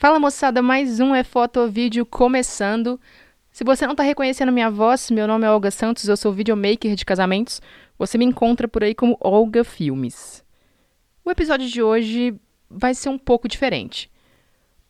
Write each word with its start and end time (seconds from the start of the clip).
Fala 0.00 0.18
moçada, 0.18 0.62
mais 0.62 0.98
um 0.98 1.14
é 1.14 1.22
foto 1.22 1.60
ou 1.60 1.68
vídeo 1.68 2.06
começando. 2.06 2.98
Se 3.52 3.62
você 3.62 3.84
não 3.84 3.92
está 3.92 4.02
reconhecendo 4.02 4.50
minha 4.50 4.70
voz, 4.70 5.10
meu 5.10 5.26
nome 5.26 5.44
é 5.44 5.50
Olga 5.50 5.70
Santos, 5.70 6.08
eu 6.08 6.16
sou 6.16 6.32
videomaker 6.32 6.94
de 6.94 7.04
casamentos. 7.04 7.60
Você 7.98 8.16
me 8.16 8.24
encontra 8.24 8.66
por 8.66 8.82
aí 8.82 8.94
como 8.94 9.18
Olga 9.20 9.62
Filmes. 9.62 10.42
O 11.22 11.30
episódio 11.30 11.68
de 11.68 11.82
hoje 11.82 12.34
vai 12.70 12.94
ser 12.94 13.10
um 13.10 13.18
pouco 13.18 13.46
diferente. 13.46 14.10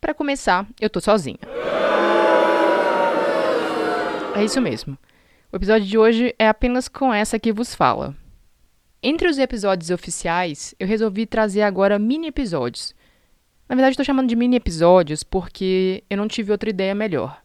Para 0.01 0.15
começar, 0.15 0.65
eu 0.81 0.89
tô 0.89 1.01
sozinha. 1.01 1.41
É 4.37 4.45
isso 4.45 4.61
mesmo. 4.61 4.97
O 5.51 5.57
episódio 5.57 5.89
de 5.89 5.99
hoje 5.99 6.37
é 6.39 6.47
apenas 6.47 6.87
com 6.87 7.13
essa 7.13 7.37
que 7.37 7.53
vos 7.53 7.75
fala. 7.75 8.15
Entre 9.03 9.27
os 9.27 9.39
episódios 9.39 9.91
oficiais, 9.91 10.73
eu 10.79 10.87
resolvi 10.87 11.27
trazer 11.27 11.63
agora 11.63 11.99
mini 11.99 12.29
episódios 12.29 12.95
na 13.71 13.77
verdade, 13.77 13.93
estou 13.93 14.05
chamando 14.05 14.29
de 14.29 14.35
mini 14.35 14.57
episódios 14.57 15.23
porque 15.23 16.03
eu 16.11 16.17
não 16.17 16.27
tive 16.27 16.51
outra 16.51 16.69
ideia 16.69 16.93
melhor. 16.93 17.41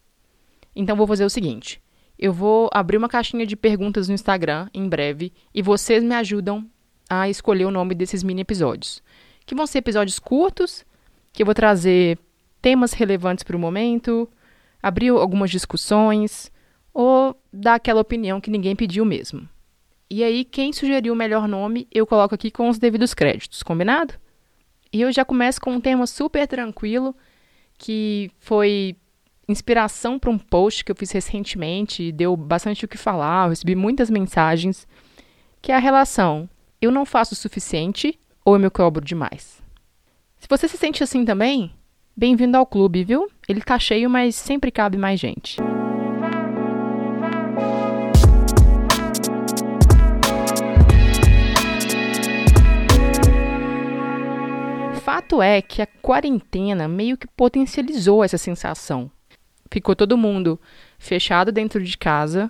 Então, 0.75 0.95
vou 0.95 1.05
fazer 1.05 1.23
o 1.23 1.29
seguinte: 1.29 1.79
eu 2.17 2.33
vou 2.33 2.67
abrir 2.73 2.97
uma 2.97 3.07
caixinha 3.07 3.45
de 3.45 3.55
perguntas 3.55 4.07
no 4.07 4.16
Instagram 4.16 4.67
em 4.73 4.89
breve 4.89 5.31
e 5.53 5.61
vocês 5.61 6.03
me 6.03 6.16
ajudam 6.16 6.67
a 7.07 7.30
escolher 7.30 7.66
o 7.66 7.71
nome 7.71 7.93
desses 7.93 8.23
mini 8.23 8.41
episódios. 8.41 9.03
Que 9.45 9.53
vão 9.53 9.67
ser 9.67 9.77
episódios 9.77 10.17
curtos, 10.17 10.83
que 11.31 11.43
eu 11.43 11.45
vou 11.45 11.53
trazer 11.53 12.17
temas 12.59 12.94
relevantes 12.94 13.44
para 13.44 13.55
o 13.55 13.59
momento, 13.59 14.27
abrir 14.81 15.09
algumas 15.09 15.52
discussões 15.52 16.52
ou 16.91 17.39
dar 17.53 17.75
aquela 17.75 18.02
opinião 18.02 18.41
que 18.41 18.49
ninguém 18.49 18.75
pediu 18.75 19.05
mesmo. 19.05 19.47
E 20.09 20.23
aí, 20.23 20.44
quem 20.44 20.73
sugeriu 20.73 21.13
o 21.13 21.16
melhor 21.16 21.47
nome, 21.47 21.88
eu 21.91 22.07
coloco 22.07 22.33
aqui 22.33 22.49
com 22.49 22.67
os 22.67 22.80
devidos 22.80 23.13
créditos, 23.13 23.61
combinado? 23.61 24.16
E 24.95 25.02
eu 25.02 25.12
já 25.12 25.26
começo 25.26 25.59
com 25.59 25.73
um 25.73 25.81
tema 25.81 26.08
super 26.08 26.48
tranquilo, 26.48 27.13
que 27.77 28.31
foi 28.40 28.95
inspiração 29.45 30.17
para 30.17 30.30
um 30.30 30.38
post 30.38 30.86
que 30.86 30.91
eu 30.91 30.95
fiz 30.95 31.12
recentemente, 31.12 32.14
deu 32.14 32.33
bastante 32.38 32.86
o 32.86 32.88
que 32.88 32.97
falar, 32.97 33.44
eu 33.44 33.50
recebi 33.50 33.75
muitas 33.75 34.09
mensagens, 34.09 34.88
que 35.61 35.73
é 35.73 35.75
a 35.75 35.80
relação 35.80 36.50
eu 36.81 36.92
não 36.92 37.03
faço 37.03 37.34
o 37.34 37.38
suficiente 37.38 38.17
ou 38.45 38.56
eu 38.56 38.59
me 38.59 38.69
cobro 38.69 39.03
demais. 39.03 39.61
Se 40.38 40.47
você 40.50 40.66
se 40.66 40.78
sente 40.78 41.03
assim 41.03 41.25
também, 41.25 41.73
bem-vindo 42.16 42.56
ao 42.56 42.66
clube, 42.66 43.03
viu? 43.03 43.30
Ele 43.50 43.59
tá 43.59 43.78
cheio, 43.78 44.09
mas 44.09 44.34
sempre 44.34 44.72
cabe 44.72 44.97
mais 44.97 45.19
gente. 45.19 45.58
É 55.41 55.61
que 55.61 55.81
a 55.81 55.88
quarentena 55.88 56.88
meio 56.88 57.17
que 57.17 57.28
potencializou 57.28 58.23
essa 58.23 58.38
sensação. 58.38 59.09
Ficou 59.72 59.95
todo 59.95 60.17
mundo 60.17 60.59
fechado 60.97 61.52
dentro 61.52 61.83
de 61.83 61.97
casa. 61.97 62.50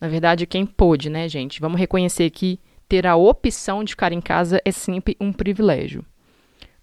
Na 0.00 0.08
verdade, 0.08 0.46
quem 0.46 0.64
pôde, 0.64 1.10
né, 1.10 1.28
gente? 1.28 1.60
Vamos 1.60 1.78
reconhecer 1.78 2.30
que 2.30 2.60
ter 2.88 3.06
a 3.06 3.16
opção 3.16 3.82
de 3.82 3.92
ficar 3.92 4.12
em 4.12 4.20
casa 4.20 4.60
é 4.64 4.70
sempre 4.70 5.16
um 5.20 5.32
privilégio. 5.32 6.04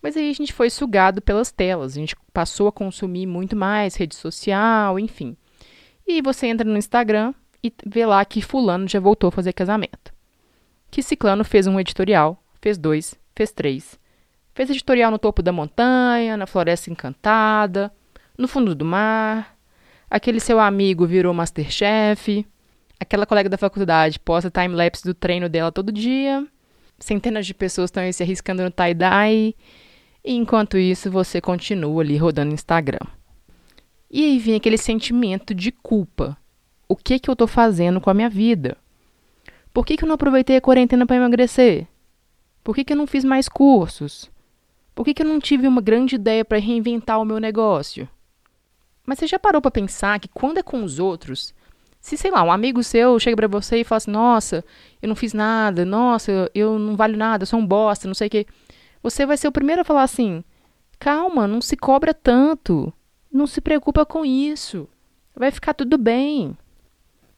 Mas 0.02 0.17
aí 0.17 0.30
a 0.30 0.34
gente 0.34 0.52
foi 0.52 0.69
sugado 0.69 1.22
pelas 1.22 1.52
telas, 1.52 1.94
a 1.94 2.00
gente 2.00 2.16
passou 2.34 2.67
a 2.67 2.72
consumir 2.72 3.28
muito 3.28 3.56
mais 3.56 3.95
rede 3.95 4.16
social, 4.16 4.97
enfim. 4.97 5.38
E 6.08 6.22
você 6.22 6.47
entra 6.47 6.67
no 6.67 6.78
Instagram 6.78 7.34
e 7.64 7.72
vê 7.86 8.06
lá 8.06 8.25
que 8.25 8.42
fulano 8.42 8.88
já 8.88 9.00
voltou 9.00 9.28
a 9.28 9.31
fazer 9.31 9.53
casamento. 9.53 10.12
Que 10.89 11.03
ciclano 11.03 11.44
fez 11.45 11.67
um 11.67 11.80
editorial, 11.80 12.44
fez 12.59 12.78
dois, 12.78 13.16
fez 13.36 13.52
três. 13.52 14.00
Fez 14.62 14.70
editorial 14.70 15.09
no 15.09 15.17
topo 15.17 15.42
da 15.42 15.52
montanha, 15.52 16.38
na 16.38 16.45
floresta 16.45 16.92
encantada, 16.92 17.92
no 18.38 18.48
fundo 18.48 18.76
do 18.76 18.86
mar. 18.86 19.58
Aquele 20.08 20.40
seu 20.40 20.59
amigo 20.59 21.03
virou 21.08 21.34
Masterchef. 21.34 22.45
Aquela 23.00 23.26
colega 23.26 23.50
da 23.50 23.58
faculdade 23.58 24.20
posta 24.20 24.52
time-lapse 24.52 25.03
do 25.03 25.16
treino 25.16 25.50
dela 25.50 25.72
todo 25.72 25.91
dia. 25.91 26.46
Centenas 27.00 27.47
de 27.47 27.56
pessoas 27.56 27.88
estão 27.88 28.03
aí 28.03 28.13
se 28.13 28.22
arriscando 28.22 28.62
no 28.62 28.69
tie-dye. 28.69 29.56
E 30.24 30.35
enquanto 30.35 30.78
isso, 30.78 31.09
você 31.09 31.41
continua 31.41 32.03
ali 32.03 32.16
rodando 32.16 32.53
Instagram. 32.53 33.08
E 34.12 34.24
aí 34.24 34.38
vem 34.38 34.53
aquele 34.53 34.78
sentimento 34.78 35.56
de 35.56 35.72
culpa. 35.72 36.38
O 36.88 36.96
que, 36.96 37.18
que 37.18 37.31
eu 37.31 37.34
estou 37.34 37.47
fazendo 37.47 38.00
com 38.00 38.12
a 38.12 38.14
minha 38.14 38.30
vida? 38.30 38.78
Por 39.74 39.88
que, 39.88 39.97
que 39.97 40.03
eu 40.03 40.08
não 40.08 40.14
aproveitei 40.14 40.58
a 40.58 40.62
quarentena 40.62 41.08
para 41.08 41.16
emagrecer? 41.16 41.88
Por 42.64 42.75
que, 42.75 42.84
que 42.84 42.94
eu 42.94 42.97
não 42.97 43.08
fiz 43.08 43.24
mais 43.24 43.50
cursos? 43.50 44.31
Por 45.01 45.06
que, 45.06 45.16
que 45.16 45.23
eu 45.23 45.28
não 45.28 45.39
tive 45.39 45.67
uma 45.67 45.81
grande 45.81 46.13
ideia 46.13 46.45
para 46.45 46.59
reinventar 46.59 47.19
o 47.19 47.25
meu 47.25 47.39
negócio? 47.39 48.07
Mas 49.03 49.17
você 49.17 49.25
já 49.25 49.39
parou 49.39 49.59
para 49.59 49.72
pensar 49.72 50.19
que 50.19 50.28
quando 50.28 50.59
é 50.59 50.62
com 50.62 50.84
os 50.84 51.00
outros, 51.00 51.56
se, 52.00 52.16
sei 52.16 52.29
lá, 52.29 52.44
um 52.44 52.51
amigo 52.51 52.84
seu 52.84 53.17
chega 53.19 53.35
para 53.35 53.47
você 53.47 53.78
e 53.78 53.84
fala 53.84 53.97
assim: 53.97 54.11
Nossa, 54.11 54.63
eu 55.01 55.09
não 55.09 55.16
fiz 55.16 55.34
nada, 55.34 55.84
nossa, 55.84 56.51
eu 56.53 56.78
não 56.78 56.95
valho 56.95 57.17
nada, 57.17 57.41
eu 57.41 57.47
sou 57.47 57.59
um 57.59 57.66
bosta, 57.66 58.07
não 58.07 58.13
sei 58.13 58.28
o 58.28 58.29
quê. 58.29 58.45
Você 59.01 59.25
vai 59.25 59.38
ser 59.38 59.47
o 59.47 59.51
primeiro 59.51 59.81
a 59.81 59.84
falar 59.84 60.03
assim: 60.03 60.44
Calma, 61.00 61.47
não 61.47 61.61
se 61.61 61.75
cobra 61.75 62.13
tanto. 62.13 62.94
Não 63.34 63.47
se 63.47 63.59
preocupa 63.59 64.06
com 64.06 64.23
isso. 64.23 64.88
Vai 65.35 65.50
ficar 65.50 65.73
tudo 65.73 65.97
bem. 65.97 66.56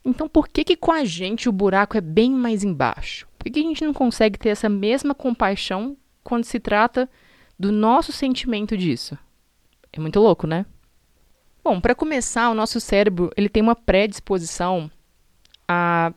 Então, 0.03 0.28
por 0.28 0.50
que, 0.50 0.66
que 0.66 0.75
com 0.75 0.91
a 0.91 1.06
gente 1.06 1.47
o 1.47 1.53
buraco 1.53 1.96
é 1.96 2.02
bem 2.02 2.29
mais 2.29 2.62
embaixo? 2.62 3.25
Por 3.40 3.46
que, 3.46 3.52
que 3.52 3.59
a 3.62 3.69
gente 3.69 3.85
não 3.85 3.94
consegue 3.94 4.38
ter 4.38 4.50
essa 4.50 4.68
mesma 4.68 5.16
compaixão 5.16 5.96
quando 6.25 6.44
se 6.44 6.59
trata 6.59 7.09
do 7.58 7.72
nosso 7.72 8.12
sentimento 8.12 8.78
disso. 8.78 9.18
É 9.91 10.00
muito 10.00 10.19
louco, 10.19 10.47
né? 10.47 10.66
Bom, 11.64 11.80
para 11.80 11.96
começar, 11.96 12.50
o 12.50 12.53
nosso 12.53 12.80
cérebro 12.80 13.31
ele 13.38 13.47
tem 13.47 13.64
uma 13.64 13.75
predisposição 13.75 14.91
a 15.68 16.14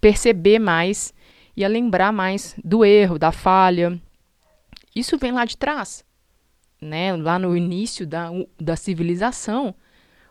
perceber 0.00 0.58
mais 0.58 1.12
e 1.56 1.64
a 1.64 1.68
lembrar 1.68 2.12
mais 2.12 2.54
do 2.64 2.84
erro, 2.84 3.18
da 3.18 3.32
falha. 3.32 4.00
Isso 4.94 5.18
vem 5.18 5.32
lá 5.32 5.44
de 5.44 5.56
trás, 5.56 6.04
né? 6.80 7.14
Lá 7.14 7.38
no 7.38 7.56
início 7.56 8.06
da, 8.06 8.30
da 8.58 8.76
civilização, 8.76 9.74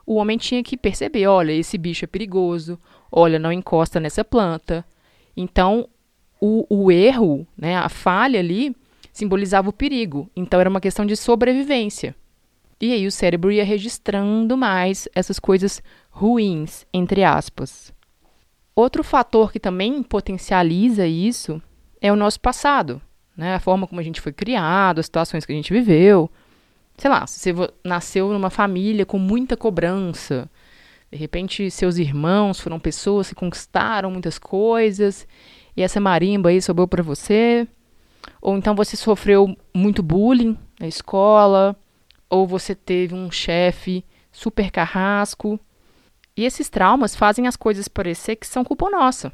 o 0.06 0.16
homem 0.16 0.38
tinha 0.38 0.64
que 0.64 0.78
perceber, 0.78 1.28
olha, 1.28 1.52
esse 1.52 1.78
bicho 1.78 2.06
é 2.06 2.08
perigoso, 2.08 2.80
olha, 3.12 3.38
não 3.38 3.52
encosta 3.52 4.00
nessa 4.00 4.24
planta. 4.24 4.86
Então, 5.36 5.88
o, 6.40 6.66
o 6.70 6.92
erro, 6.92 7.46
né, 7.58 7.76
a 7.76 7.90
falha 7.90 8.40
ali, 8.40 8.76
simbolizava 9.18 9.70
o 9.70 9.74
perigo, 9.74 10.30
então 10.36 10.60
era 10.60 10.70
uma 10.70 10.80
questão 10.80 11.06
de 11.06 11.16
sobrevivência. 11.16 12.16
E 12.80 12.94
aí 12.94 13.08
o 13.08 13.12
cérebro 13.12 13.52
ia 13.52 13.66
registrando 13.66 14.56
mais 14.56 15.08
essas 15.16 15.40
coisas 15.40 15.82
ruins, 16.12 16.86
entre 16.94 17.24
aspas. 17.24 17.92
Outro 18.76 19.04
fator 19.04 19.52
que 19.52 19.60
também 19.60 20.04
potencializa 20.04 21.08
isso 21.08 21.60
é 22.00 22.12
o 22.12 22.16
nosso 22.16 22.40
passado, 22.40 23.02
né? 23.36 23.56
A 23.56 23.60
forma 23.60 23.88
como 23.88 24.00
a 24.00 24.04
gente 24.04 24.22
foi 24.22 24.32
criado, 24.32 25.00
as 25.00 25.08
situações 25.08 25.46
que 25.46 25.52
a 25.52 25.56
gente 25.56 25.74
viveu. 25.74 26.30
Sei 26.96 27.10
lá, 27.10 27.26
se 27.26 27.52
você 27.52 27.74
nasceu 27.84 28.32
numa 28.32 28.52
família 28.52 29.06
com 29.06 29.18
muita 29.18 29.58
cobrança, 29.58 30.48
de 31.12 31.18
repente 31.18 31.72
seus 31.72 31.98
irmãos 31.98 32.60
foram 32.60 32.80
pessoas 32.80 33.30
que 33.30 33.36
conquistaram 33.36 34.12
muitas 34.12 34.38
coisas 34.38 35.28
e 35.76 35.82
essa 35.82 36.00
marimba 36.00 36.50
aí 36.50 36.62
sobrou 36.62 36.88
para 36.88 37.02
você. 37.02 37.68
Ou 38.48 38.58
então 38.58 38.74
você 38.74 38.96
sofreu 38.96 39.58
muito 39.74 40.02
bullying 40.02 40.58
na 40.80 40.88
escola, 40.88 41.76
ou 42.30 42.48
você 42.48 42.74
teve 42.74 43.14
um 43.14 43.30
chefe 43.30 44.06
super 44.32 44.72
carrasco. 44.72 45.60
E 46.34 46.46
esses 46.46 46.70
traumas 46.70 47.14
fazem 47.14 47.46
as 47.46 47.58
coisas 47.58 47.90
parecer 47.90 48.38
que 48.38 48.48
são 48.48 48.64
culpa 48.64 48.90
nossa. 48.90 49.34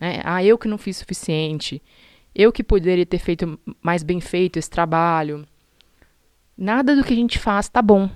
Né? 0.00 0.20
Ah, 0.24 0.42
eu 0.42 0.58
que 0.58 0.66
não 0.66 0.76
fiz 0.76 0.96
suficiente. 0.96 1.80
Eu 2.34 2.50
que 2.50 2.64
poderia 2.64 3.06
ter 3.06 3.20
feito 3.20 3.60
mais 3.80 4.02
bem 4.02 4.20
feito 4.20 4.58
esse 4.58 4.68
trabalho. 4.68 5.46
Nada 6.56 6.96
do 6.96 7.04
que 7.04 7.12
a 7.12 7.16
gente 7.16 7.38
faz 7.38 7.68
tá 7.68 7.80
bom. 7.80 8.10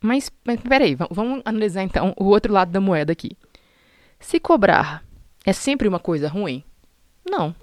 Mas, 0.00 0.28
mas 0.44 0.60
peraí, 0.60 0.96
vamos 1.08 1.40
analisar 1.44 1.84
então 1.84 2.12
o 2.16 2.24
outro 2.24 2.52
lado 2.52 2.72
da 2.72 2.80
moeda 2.80 3.12
aqui. 3.12 3.36
Se 4.18 4.40
cobrar 4.40 5.04
é 5.46 5.52
sempre 5.52 5.86
uma 5.86 6.00
coisa 6.00 6.26
ruim? 6.26 6.64
Não. 7.24 7.54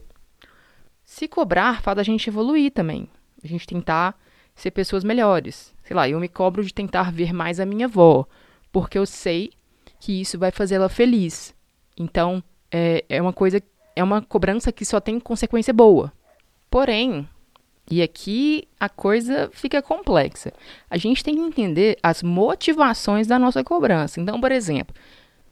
Se 1.10 1.28
cobrar, 1.28 1.82
faz 1.82 1.98
a 1.98 2.04
gente 2.04 2.30
evoluir 2.30 2.72
também. 2.72 3.10
A 3.44 3.48
gente 3.48 3.66
tentar 3.66 4.16
ser 4.54 4.70
pessoas 4.70 5.04
melhores. 5.04 5.74
Sei 5.84 5.96
lá, 5.96 6.08
eu 6.08 6.20
me 6.20 6.30
cobro 6.30 6.64
de 6.64 6.72
tentar 6.72 7.12
ver 7.12 7.34
mais 7.34 7.60
a 7.60 7.66
minha 7.66 7.88
avó, 7.88 8.28
porque 8.72 8.96
eu 8.96 9.08
sei 9.08 9.50
que 10.00 10.22
isso 10.22 10.38
vai 10.38 10.52
fazer 10.52 10.76
ela 10.76 10.88
feliz. 10.88 11.56
Então, 11.98 12.44
é, 12.72 13.04
é 13.10 13.20
uma 13.20 13.34
coisa, 13.34 13.60
é 13.96 14.04
uma 14.04 14.22
cobrança 14.22 14.72
que 14.72 14.86
só 14.86 15.00
tem 15.00 15.20
consequência 15.20 15.74
boa. 15.74 16.14
Porém, 16.70 17.28
e 17.90 18.04
aqui 18.04 18.68
a 18.80 18.88
coisa 18.88 19.50
fica 19.52 19.82
complexa. 19.82 20.54
A 20.92 20.96
gente 20.96 21.24
tem 21.24 21.34
que 21.34 21.42
entender 21.42 21.98
as 22.04 22.22
motivações 22.22 23.26
da 23.26 23.40
nossa 23.40 23.64
cobrança. 23.64 24.22
Então, 24.22 24.40
por 24.40 24.52
exemplo, 24.52 24.94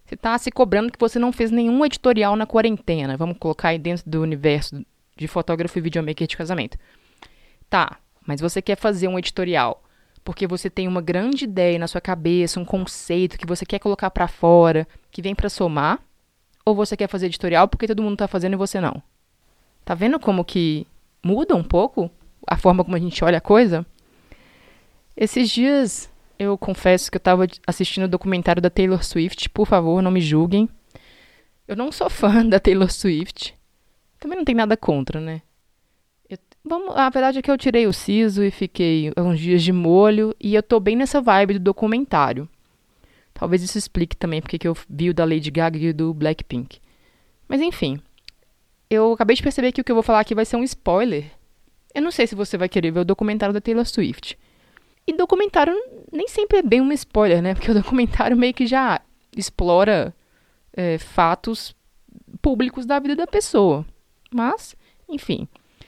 você 0.06 0.13
está 0.13 0.38
se 0.38 0.51
cobrando 0.51 0.92
que 0.92 1.00
você 1.00 1.18
não 1.18 1.31
fez 1.31 1.50
nenhum 1.50 1.83
editorial 1.83 2.36
na 2.36 2.45
quarentena. 2.45 3.18
Vamos 3.18 3.39
colocar 3.39 3.69
aí 3.69 3.80
dentro 3.80 4.07
do 4.07 4.21
universo 4.21 4.86
de 5.17 5.27
fotógrafo 5.27 5.77
e 5.77 5.81
videomaker 5.81 6.27
de 6.27 6.37
casamento. 6.37 6.77
Tá, 7.69 7.97
mas 8.25 8.39
você 8.39 8.61
quer 8.61 8.77
fazer 8.77 9.07
um 9.07 9.17
editorial 9.17 9.83
porque 10.23 10.45
você 10.45 10.69
tem 10.69 10.89
uma 10.89 11.01
grande 11.01 11.45
ideia 11.45 11.79
na 11.79 11.87
sua 11.87 12.01
cabeça, 12.01 12.59
um 12.59 12.65
conceito 12.65 13.37
que 13.37 13.47
você 13.47 13.65
quer 13.65 13.79
colocar 13.79 14.09
para 14.11 14.27
fora, 14.27 14.85
que 15.09 15.21
vem 15.21 15.33
para 15.33 15.47
somar, 15.47 15.99
ou 16.65 16.75
você 16.75 16.97
quer 16.97 17.07
fazer 17.07 17.27
editorial 17.27 17.65
porque 17.65 17.87
todo 17.87 18.03
mundo 18.03 18.17
tá 18.17 18.27
fazendo 18.27 18.53
e 18.53 18.57
você 18.57 18.81
não? 18.81 19.01
Tá 19.85 19.95
vendo 19.95 20.19
como 20.19 20.43
que 20.43 20.85
muda 21.23 21.55
um 21.55 21.63
pouco 21.63 22.11
a 22.45 22.57
forma 22.57 22.83
como 22.83 22.97
a 22.97 22.99
gente 22.99 23.23
olha 23.23 23.37
a 23.37 23.41
coisa? 23.41 23.85
Esses 25.15 25.49
dias 25.49 26.09
eu 26.37 26.57
confesso 26.57 27.09
que 27.09 27.15
eu 27.15 27.19
estava 27.19 27.47
assistindo 27.65 28.03
o 28.03 28.09
documentário 28.09 28.61
da 28.61 28.69
Taylor 28.69 29.03
Swift, 29.03 29.49
por 29.49 29.65
favor, 29.65 30.01
não 30.01 30.11
me 30.11 30.19
julguem. 30.19 30.69
Eu 31.65 31.75
não 31.75 31.89
sou 31.89 32.09
fã 32.09 32.43
da 32.45 32.59
Taylor 32.59 32.91
Swift. 32.91 33.55
Também 34.19 34.37
não 34.37 34.45
tem 34.45 34.55
nada 34.55 34.75
contra, 34.75 35.19
né? 35.19 35.41
Eu, 36.29 36.37
vamos, 36.63 36.95
a 36.95 37.09
verdade 37.09 37.39
é 37.39 37.41
que 37.41 37.49
eu 37.49 37.57
tirei 37.57 37.87
o 37.87 37.93
siso 37.93 38.43
e 38.43 38.51
fiquei 38.51 39.11
uns 39.17 39.39
dias 39.39 39.63
de 39.63 39.71
molho 39.71 40.35
e 40.39 40.55
eu 40.55 40.63
tô 40.63 40.79
bem 40.79 40.95
nessa 40.95 41.21
vibe 41.21 41.53
do 41.53 41.59
documentário. 41.59 42.47
Talvez 43.33 43.61
isso 43.61 43.77
explique 43.77 44.15
também 44.15 44.41
porque 44.41 44.57
que 44.57 44.67
eu 44.67 44.75
vi 44.89 45.09
o 45.09 45.13
da 45.13 45.23
Lady 45.23 45.51
Gaga 45.51 45.77
e 45.77 45.93
do 45.93 46.13
Blackpink. 46.13 46.79
Mas 47.47 47.61
enfim, 47.61 48.01
eu 48.89 49.13
acabei 49.13 49.35
de 49.35 49.43
perceber 49.43 49.71
que 49.71 49.81
o 49.81 49.83
que 49.83 49.91
eu 49.91 49.95
vou 49.95 50.03
falar 50.03 50.21
aqui 50.21 50.33
vai 50.33 50.45
ser 50.45 50.57
um 50.57 50.63
spoiler. 50.63 51.25
Eu 51.93 52.01
não 52.01 52.11
sei 52.11 52.25
se 52.25 52.35
você 52.35 52.57
vai 52.57 52.67
querer 52.67 52.91
ver 52.91 53.01
o 53.01 53.05
documentário 53.05 53.53
da 53.53 53.61
Taylor 53.61 53.85
Swift. 53.85 54.37
E 55.05 55.13
documentário 55.13 55.73
nem 56.11 56.27
sempre 56.27 56.57
é 56.57 56.61
bem 56.61 56.81
um 56.81 56.91
spoiler, 56.91 57.41
né? 57.41 57.53
Porque 57.53 57.71
o 57.71 57.73
documentário 57.73 58.35
meio 58.35 58.53
que 58.53 58.65
já 58.65 58.99
explora 59.35 60.13
é, 60.73 60.97
fatos 60.97 61.75
públicos 62.41 62.85
da 62.85 62.99
vida 62.99 63.15
da 63.15 63.27
pessoa. 63.27 63.85
Mas, 64.33 64.75
enfim. 65.07 65.47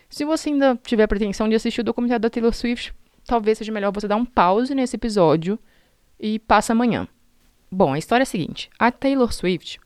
Se 0.10 0.26
você 0.26 0.50
ainda 0.50 0.80
tiver 0.84 1.08
pretensão 1.08 1.48
de 1.48 1.56
assistir 1.56 1.82
o 1.82 1.84
documentário 1.84 2.22
da 2.22 2.30
Taylor 2.30 2.54
Swift, 2.54 2.94
talvez 3.26 3.58
seja 3.58 3.72
melhor 3.72 3.92
você 3.94 4.08
dar 4.08 4.16
um 4.16 4.26
pause 4.26 4.74
nesse 4.74 4.96
episódio 4.96 5.60
e 6.20 6.40
passa 6.40 6.74
amanhã. 6.74 7.08
Bom, 7.72 7.94
a 7.94 7.98
história 7.98 8.24
é 8.24 8.26
a 8.26 8.28
seguinte: 8.28 8.70
a 8.80 8.92
Taylor 8.92 9.32
Swift, 9.32 9.80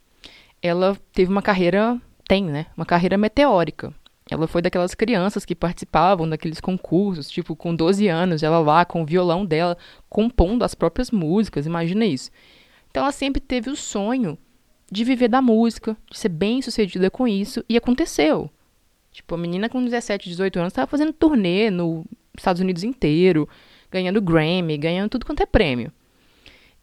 ela 0.62 0.98
teve 1.12 1.30
uma 1.30 1.42
carreira, 1.42 2.02
tem, 2.28 2.46
né? 2.46 2.68
Uma 2.78 2.86
carreira 2.86 3.18
meteórica. 3.18 3.94
Ela 4.32 4.48
foi 4.48 4.62
daquelas 4.62 4.96
crianças 4.96 5.44
que 5.44 5.54
participavam 5.54 6.30
daqueles 6.30 6.62
concursos, 6.62 7.30
tipo, 7.30 7.56
com 7.56 7.76
12 7.76 8.08
anos, 8.08 8.42
ela 8.42 8.60
lá 8.60 8.86
com 8.86 9.02
o 9.02 9.06
violão 9.06 9.46
dela, 9.46 9.78
compondo 10.10 10.64
as 10.64 10.74
próprias 10.74 11.12
músicas, 11.12 11.66
imagina 11.66 12.06
isso. 12.06 12.32
Então 12.90 13.04
ela 13.04 13.12
sempre 13.12 13.42
teve 13.42 13.70
o 13.70 13.76
sonho 13.76 14.38
de 14.92 15.04
viver 15.04 15.28
da 15.28 15.42
música, 15.42 15.98
de 16.10 16.18
ser 16.18 16.30
bem 16.30 16.62
sucedida 16.62 17.10
com 17.10 17.28
isso, 17.28 17.64
e 17.68 17.78
aconteceu. 17.78 18.50
Tipo, 19.12 19.36
a 19.36 19.38
menina 19.38 19.70
com 19.70 19.84
17, 19.84 20.30
18 20.30 20.60
anos 20.60 20.72
estava 20.72 20.88
fazendo 20.88 21.14
turnê 21.14 21.70
nos 21.70 22.04
Estados 22.38 22.62
Unidos 22.62 22.84
inteiro, 22.84 23.48
ganhando 23.92 24.22
Grammy, 24.22 24.78
ganhando 24.78 25.10
tudo 25.10 25.26
quanto 25.26 25.44
é 25.44 25.46
prêmio. 25.46 25.92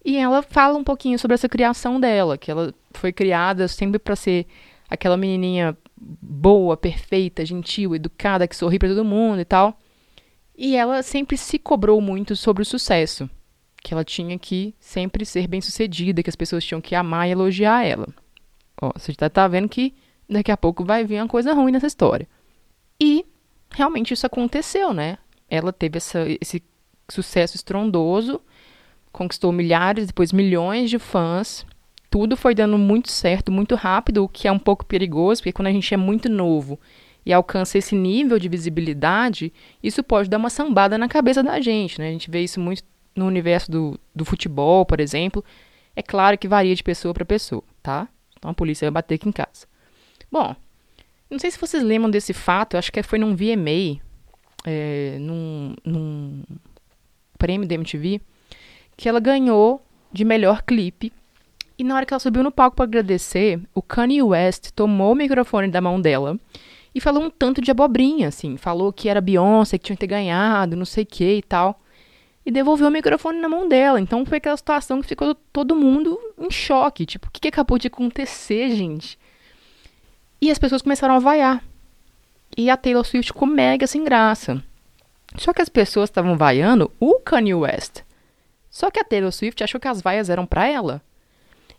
E 0.04 0.16
ela 0.16 0.42
fala 0.42 0.78
um 0.78 0.84
pouquinho 0.84 1.18
sobre 1.18 1.34
essa 1.34 1.48
criação 1.48 2.00
dela, 2.00 2.38
que 2.38 2.50
ela 2.50 2.72
foi 2.92 3.12
criada 3.12 3.68
sempre 3.68 3.98
para 3.98 4.16
ser 4.16 4.46
aquela 4.88 5.16
menininha 5.16 5.76
boa, 5.96 6.76
perfeita, 6.76 7.44
gentil, 7.44 7.94
educada, 7.94 8.48
que 8.48 8.56
sorri 8.56 8.78
para 8.78 8.88
todo 8.88 9.04
mundo 9.04 9.40
e 9.40 9.44
tal. 9.44 9.78
E 10.56 10.76
ela 10.76 11.02
sempre 11.02 11.36
se 11.36 11.58
cobrou 11.58 12.00
muito 12.00 12.34
sobre 12.36 12.62
o 12.62 12.66
sucesso, 12.66 13.28
que 13.82 13.94
ela 13.94 14.04
tinha 14.04 14.38
que 14.38 14.74
sempre 14.78 15.24
ser 15.24 15.46
bem-sucedida, 15.46 16.22
que 16.22 16.30
as 16.30 16.36
pessoas 16.36 16.64
tinham 16.64 16.80
que 16.80 16.94
amar 16.94 17.28
e 17.28 17.32
elogiar 17.32 17.84
ela. 17.84 18.06
Ó, 18.80 18.92
você 18.94 19.12
já 19.18 19.28
tá 19.28 19.48
vendo 19.48 19.68
que 19.68 19.94
daqui 20.28 20.50
a 20.50 20.56
pouco 20.56 20.84
vai 20.84 21.04
vir 21.04 21.20
uma 21.20 21.28
coisa 21.28 21.52
ruim 21.52 21.72
nessa 21.72 21.86
história. 21.86 22.28
E 23.00 23.24
realmente 23.70 24.12
isso 24.12 24.26
aconteceu, 24.26 24.92
né? 24.92 25.18
Ela 25.48 25.72
teve 25.72 25.96
essa, 25.96 26.20
esse 26.40 26.62
sucesso 27.08 27.56
estrondoso, 27.56 28.40
conquistou 29.10 29.50
milhares, 29.50 30.06
depois 30.06 30.32
milhões 30.32 30.90
de 30.90 30.98
fãs, 30.98 31.66
tudo 32.10 32.36
foi 32.36 32.54
dando 32.54 32.76
muito 32.76 33.10
certo, 33.10 33.52
muito 33.52 33.74
rápido, 33.74 34.24
o 34.24 34.28
que 34.28 34.48
é 34.48 34.52
um 34.52 34.58
pouco 34.58 34.84
perigoso, 34.84 35.40
porque 35.40 35.52
quando 35.52 35.68
a 35.68 35.72
gente 35.72 35.92
é 35.94 35.96
muito 35.96 36.28
novo 36.28 36.78
e 37.24 37.32
alcança 37.32 37.78
esse 37.78 37.94
nível 37.94 38.38
de 38.38 38.48
visibilidade, 38.48 39.52
isso 39.82 40.02
pode 40.02 40.28
dar 40.28 40.38
uma 40.38 40.50
sambada 40.50 40.98
na 40.98 41.08
cabeça 41.08 41.42
da 41.42 41.60
gente, 41.60 42.00
né? 42.00 42.08
A 42.08 42.12
gente 42.12 42.30
vê 42.30 42.42
isso 42.42 42.58
muito 42.58 42.82
no 43.20 43.26
universo 43.26 43.70
do, 43.70 44.00
do 44.14 44.24
futebol, 44.24 44.84
por 44.84 45.00
exemplo. 45.00 45.44
É 45.94 46.02
claro 46.02 46.36
que 46.36 46.48
varia 46.48 46.74
de 46.74 46.82
pessoa 46.82 47.14
para 47.14 47.24
pessoa, 47.24 47.62
tá? 47.82 48.08
Então 48.38 48.50
a 48.50 48.54
polícia 48.54 48.86
vai 48.86 48.92
bater 48.92 49.16
aqui 49.16 49.28
em 49.28 49.32
casa. 49.32 49.66
Bom, 50.30 50.54
não 51.30 51.38
sei 51.38 51.50
se 51.50 51.58
vocês 51.58 51.82
lembram 51.82 52.10
desse 52.10 52.32
fato, 52.32 52.76
acho 52.76 52.90
que 52.90 53.02
foi 53.02 53.18
num 53.18 53.36
VMA, 53.36 54.00
é, 54.64 55.16
num, 55.20 55.74
num 55.84 56.42
prêmio 57.38 57.68
da 57.68 57.74
MTV, 57.74 58.20
que 58.96 59.08
ela 59.08 59.20
ganhou 59.20 59.82
de 60.12 60.24
melhor 60.24 60.62
clipe 60.62 61.12
e 61.80 61.84
na 61.84 61.94
hora 61.94 62.04
que 62.04 62.12
ela 62.12 62.20
subiu 62.20 62.42
no 62.42 62.52
palco 62.52 62.76
para 62.76 62.84
agradecer, 62.84 63.58
o 63.74 63.80
Kanye 63.80 64.22
West 64.22 64.70
tomou 64.72 65.12
o 65.12 65.14
microfone 65.14 65.68
da 65.68 65.80
mão 65.80 65.98
dela 65.98 66.38
e 66.94 67.00
falou 67.00 67.22
um 67.22 67.30
tanto 67.30 67.62
de 67.62 67.70
abobrinha, 67.70 68.28
assim. 68.28 68.58
Falou 68.58 68.92
que 68.92 69.08
era 69.08 69.18
Beyoncé, 69.18 69.78
que 69.78 69.86
tinha 69.86 69.96
que 69.96 70.00
ter 70.00 70.06
ganhado, 70.06 70.76
não 70.76 70.84
sei 70.84 71.04
o 71.04 71.06
que 71.06 71.36
e 71.36 71.42
tal. 71.42 71.80
E 72.44 72.50
devolveu 72.50 72.88
o 72.88 72.90
microfone 72.90 73.38
na 73.38 73.48
mão 73.48 73.68
dela. 73.68 74.00
Então 74.00 74.24
foi 74.24 74.38
aquela 74.38 74.56
situação 74.56 75.00
que 75.00 75.08
ficou 75.08 75.34
todo 75.34 75.76
mundo 75.76 76.18
em 76.38 76.50
choque. 76.50 77.04
Tipo, 77.04 77.28
o 77.28 77.30
que, 77.30 77.40
que 77.40 77.48
acabou 77.48 77.78
de 77.78 77.88
acontecer, 77.88 78.70
gente? 78.70 79.18
E 80.40 80.50
as 80.50 80.58
pessoas 80.58 80.82
começaram 80.82 81.14
a 81.14 81.18
vaiar. 81.18 81.62
E 82.56 82.70
a 82.70 82.76
Taylor 82.76 83.04
Swift 83.04 83.32
ficou 83.32 83.46
mega 83.46 83.86
sem 83.86 84.02
graça. 84.02 84.62
Só 85.36 85.52
que 85.52 85.62
as 85.62 85.68
pessoas 85.68 86.08
estavam 86.08 86.36
vaiando 86.36 86.90
o 86.98 87.20
Kanye 87.20 87.54
West. 87.54 88.02
Só 88.70 88.90
que 88.90 88.98
a 88.98 89.04
Taylor 89.04 89.32
Swift 89.32 89.62
achou 89.62 89.80
que 89.80 89.88
as 89.88 90.00
vaias 90.00 90.30
eram 90.30 90.46
para 90.46 90.66
ela. 90.66 91.02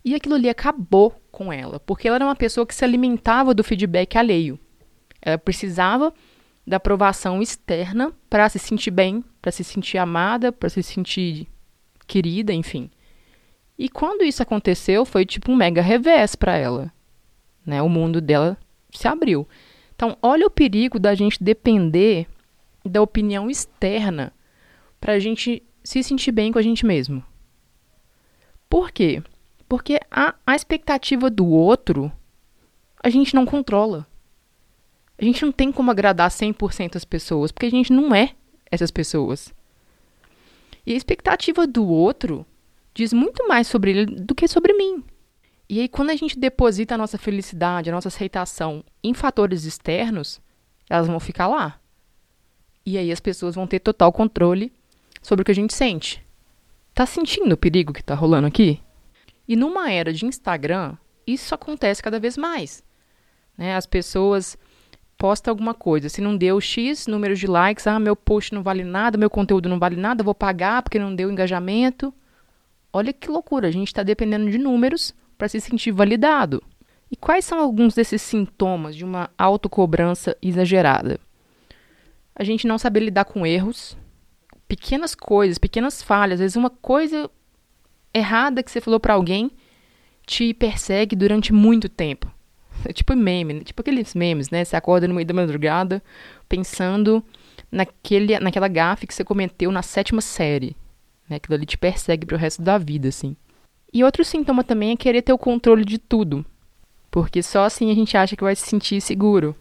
E 0.03 0.15
aquilo 0.15 0.35
ali 0.35 0.49
acabou 0.49 1.15
com 1.31 1.51
ela, 1.53 1.79
porque 1.79 2.07
ela 2.07 2.17
era 2.17 2.25
uma 2.25 2.35
pessoa 2.35 2.65
que 2.65 2.73
se 2.73 2.83
alimentava 2.83 3.53
do 3.53 3.63
feedback 3.63 4.17
alheio. 4.17 4.59
Ela 5.21 5.37
precisava 5.37 6.13
da 6.71 6.77
aprovação 6.77 7.41
externa 7.41 8.13
para 8.29 8.47
se 8.47 8.57
sentir 8.57 8.91
bem, 8.91 9.21
para 9.41 9.51
se 9.51 9.61
sentir 9.61 9.97
amada, 9.97 10.53
para 10.53 10.69
se 10.69 10.81
sentir 10.81 11.45
querida, 12.07 12.53
enfim. 12.53 12.89
E 13.77 13.89
quando 13.89 14.23
isso 14.23 14.41
aconteceu, 14.41 15.03
foi 15.03 15.25
tipo 15.25 15.51
um 15.51 15.55
mega 15.55 15.81
revés 15.81 16.33
para 16.33 16.55
ela. 16.55 16.89
Né? 17.65 17.81
O 17.81 17.89
mundo 17.89 18.21
dela 18.21 18.57
se 18.89 19.05
abriu. 19.05 19.45
Então, 19.93 20.17
olha 20.21 20.47
o 20.47 20.49
perigo 20.49 20.97
da 20.97 21.13
gente 21.13 21.43
depender 21.43 22.25
da 22.85 23.01
opinião 23.01 23.49
externa 23.49 24.31
para 24.97 25.11
a 25.11 25.19
gente 25.19 25.61
se 25.83 26.01
sentir 26.01 26.31
bem 26.31 26.53
com 26.53 26.59
a 26.59 26.61
gente 26.61 26.85
mesmo. 26.85 27.21
Por 28.69 28.91
quê? 28.91 29.21
Porque 29.67 29.99
a, 30.09 30.35
a 30.47 30.55
expectativa 30.55 31.29
do 31.29 31.45
outro 31.45 32.09
a 33.03 33.09
gente 33.09 33.35
não 33.35 33.45
controla. 33.45 34.07
A 35.21 35.23
gente 35.23 35.45
não 35.45 35.51
tem 35.51 35.71
como 35.71 35.91
agradar 35.91 36.31
100% 36.31 36.95
as 36.95 37.05
pessoas, 37.05 37.51
porque 37.51 37.67
a 37.67 37.71
gente 37.71 37.93
não 37.93 38.13
é 38.15 38.31
essas 38.71 38.89
pessoas. 38.89 39.53
E 40.83 40.93
a 40.93 40.97
expectativa 40.97 41.67
do 41.67 41.87
outro 41.87 42.43
diz 42.91 43.13
muito 43.13 43.47
mais 43.47 43.67
sobre 43.67 43.91
ele 43.91 44.05
do 44.07 44.33
que 44.33 44.47
sobre 44.47 44.73
mim. 44.73 45.03
E 45.69 45.79
aí, 45.79 45.87
quando 45.87 46.09
a 46.09 46.15
gente 46.15 46.39
deposita 46.39 46.95
a 46.95 46.97
nossa 46.97 47.19
felicidade, 47.19 47.87
a 47.87 47.93
nossa 47.93 48.07
aceitação 48.07 48.83
em 49.03 49.13
fatores 49.13 49.63
externos, 49.63 50.41
elas 50.89 51.05
vão 51.05 51.19
ficar 51.19 51.47
lá. 51.47 51.79
E 52.83 52.97
aí 52.97 53.11
as 53.11 53.19
pessoas 53.19 53.53
vão 53.53 53.67
ter 53.67 53.79
total 53.79 54.11
controle 54.11 54.73
sobre 55.21 55.43
o 55.43 55.45
que 55.45 55.51
a 55.51 55.55
gente 55.55 55.75
sente. 55.75 56.25
Tá 56.95 57.05
sentindo 57.05 57.53
o 57.53 57.57
perigo 57.57 57.93
que 57.93 58.03
tá 58.03 58.15
rolando 58.15 58.47
aqui? 58.47 58.81
E 59.47 59.55
numa 59.55 59.91
era 59.91 60.11
de 60.11 60.25
Instagram, 60.25 60.97
isso 61.27 61.53
acontece 61.53 62.01
cada 62.01 62.19
vez 62.19 62.35
mais. 62.37 62.83
Né? 63.55 63.75
As 63.75 63.85
pessoas 63.85 64.57
postam 65.21 65.51
alguma 65.51 65.75
coisa, 65.75 66.09
se 66.09 66.19
não 66.19 66.35
deu 66.35 66.59
X 66.59 67.05
número 67.05 67.35
de 67.35 67.45
likes, 67.45 67.85
ah, 67.85 67.99
meu 67.99 68.15
post 68.15 68.55
não 68.55 68.63
vale 68.63 68.83
nada, 68.83 69.19
meu 69.19 69.29
conteúdo 69.29 69.69
não 69.69 69.77
vale 69.77 69.95
nada, 69.95 70.23
vou 70.23 70.33
pagar 70.33 70.81
porque 70.81 70.97
não 70.97 71.13
deu 71.13 71.29
engajamento. 71.29 72.11
Olha 72.91 73.13
que 73.13 73.29
loucura, 73.29 73.67
a 73.67 73.71
gente 73.71 73.89
está 73.89 74.01
dependendo 74.01 74.49
de 74.49 74.57
números 74.57 75.13
para 75.37 75.47
se 75.47 75.61
sentir 75.61 75.91
validado. 75.91 76.63
E 77.11 77.15
quais 77.15 77.45
são 77.45 77.59
alguns 77.59 77.93
desses 77.93 78.19
sintomas 78.19 78.95
de 78.95 79.05
uma 79.05 79.29
autocobrança 79.37 80.35
exagerada? 80.41 81.19
A 82.35 82.43
gente 82.43 82.65
não 82.65 82.79
saber 82.79 83.01
lidar 83.01 83.25
com 83.25 83.45
erros, 83.45 83.95
pequenas 84.67 85.13
coisas, 85.13 85.59
pequenas 85.59 86.01
falhas, 86.01 86.37
às 86.37 86.39
vezes 86.39 86.55
uma 86.55 86.71
coisa 86.71 87.29
errada 88.11 88.63
que 88.63 88.71
você 88.71 88.81
falou 88.81 88.99
para 88.99 89.13
alguém 89.13 89.51
te 90.25 90.51
persegue 90.51 91.15
durante 91.15 91.53
muito 91.53 91.87
tempo. 91.87 92.40
É 92.85 92.93
tipo 92.93 93.15
meme, 93.15 93.53
né? 93.53 93.61
tipo 93.63 93.81
aqueles 93.81 94.13
memes, 94.15 94.49
né? 94.49 94.63
Você 94.63 94.75
acorda 94.75 95.07
no 95.07 95.13
meio 95.13 95.25
da 95.25 95.33
madrugada 95.33 96.01
pensando 96.47 97.23
naquele, 97.71 98.39
naquela 98.39 98.67
gafe 98.67 99.07
que 99.07 99.13
você 99.13 99.23
cometeu 99.23 99.71
na 99.71 99.81
sétima 99.81 100.21
série. 100.21 100.75
Né? 101.29 101.37
Aquilo 101.37 101.55
ali 101.55 101.65
te 101.65 101.77
persegue 101.77 102.25
pro 102.25 102.37
resto 102.37 102.61
da 102.61 102.77
vida, 102.77 103.07
assim. 103.09 103.35
E 103.93 104.03
outro 104.03 104.23
sintoma 104.23 104.63
também 104.63 104.91
é 104.91 104.95
querer 104.95 105.21
ter 105.21 105.33
o 105.33 105.37
controle 105.37 105.83
de 105.85 105.97
tudo. 105.97 106.45
Porque 107.09 107.43
só 107.43 107.65
assim 107.65 107.91
a 107.91 107.95
gente 107.95 108.15
acha 108.15 108.35
que 108.35 108.43
vai 108.43 108.55
se 108.55 108.67
sentir 108.67 109.01
seguro. 109.01 109.55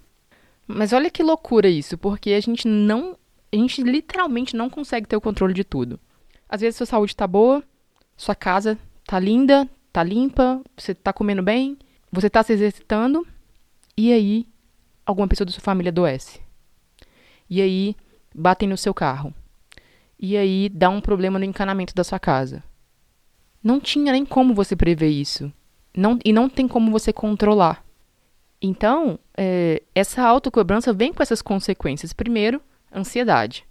Mas 0.66 0.92
olha 0.92 1.10
que 1.10 1.22
loucura 1.22 1.68
isso, 1.68 1.98
porque 1.98 2.30
a 2.30 2.40
gente 2.40 2.68
não. 2.68 3.16
A 3.52 3.56
gente 3.56 3.82
literalmente 3.82 4.54
não 4.54 4.70
consegue 4.70 5.08
ter 5.08 5.16
o 5.16 5.20
controle 5.20 5.52
de 5.52 5.64
tudo. 5.64 5.98
Às 6.48 6.60
vezes 6.60 6.76
sua 6.76 6.86
saúde 6.86 7.16
tá 7.16 7.26
boa, 7.26 7.62
sua 8.16 8.36
casa 8.36 8.78
tá 9.04 9.18
linda, 9.18 9.68
tá 9.92 10.04
limpa, 10.04 10.60
você 10.76 10.94
tá 10.94 11.12
comendo 11.12 11.42
bem, 11.42 11.76
você 12.10 12.28
tá 12.28 12.42
se 12.42 12.52
exercitando, 12.52 13.26
e 13.96 14.12
aí 14.12 14.46
alguma 15.04 15.28
pessoa 15.28 15.46
da 15.46 15.52
sua 15.52 15.60
família 15.60 15.90
adoece. 15.90 16.40
E 17.48 17.60
aí 17.60 17.96
batem 18.34 18.68
no 18.68 18.76
seu 18.76 18.94
carro. 18.94 19.34
E 20.18 20.36
aí 20.36 20.68
dá 20.68 20.88
um 20.90 21.00
problema 21.00 21.38
no 21.38 21.44
encanamento 21.44 21.94
da 21.94 22.04
sua 22.04 22.18
casa. 22.18 22.62
Não 23.62 23.80
tinha 23.80 24.12
nem 24.12 24.24
como 24.24 24.54
você 24.54 24.76
prever 24.76 25.08
isso. 25.08 25.52
Não, 25.96 26.18
e 26.24 26.32
não 26.32 26.48
tem 26.48 26.68
como 26.68 26.90
você 26.90 27.12
controlar. 27.12 27.84
Então, 28.62 29.18
é, 29.36 29.82
essa 29.94 30.22
autocobrança 30.22 30.92
vem 30.92 31.12
com 31.12 31.22
essas 31.22 31.42
consequências. 31.42 32.12
Primeiro, 32.12 32.60
ansiedade. 32.94 33.64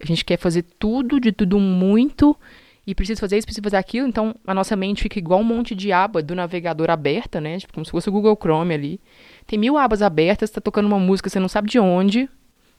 A 0.00 0.06
gente 0.06 0.24
quer 0.24 0.38
fazer 0.38 0.62
tudo, 0.78 1.20
de 1.20 1.32
tudo 1.32 1.58
muito, 1.58 2.36
e 2.86 2.94
precisa 2.94 3.18
fazer 3.18 3.38
isso, 3.38 3.46
precisa 3.46 3.62
fazer 3.62 3.76
aquilo, 3.76 4.06
então 4.06 4.34
a 4.46 4.52
nossa 4.52 4.76
mente 4.76 5.02
fica 5.02 5.18
igual 5.18 5.40
um 5.40 5.44
monte 5.44 5.74
de 5.74 5.90
aba 5.90 6.22
do 6.22 6.34
navegador 6.34 6.90
aberta, 6.90 7.40
né? 7.40 7.58
Tipo, 7.58 7.72
como 7.72 7.84
se 7.84 7.90
fosse 7.90 8.08
o 8.08 8.12
Google 8.12 8.36
Chrome 8.40 8.74
ali. 8.74 9.00
Tem 9.46 9.58
mil 9.58 9.78
abas 9.78 10.02
abertas, 10.02 10.50
está 10.50 10.60
tocando 10.60 10.86
uma 10.86 10.98
música, 10.98 11.30
você 11.30 11.40
não 11.40 11.48
sabe 11.48 11.70
de 11.70 11.78
onde. 11.78 12.28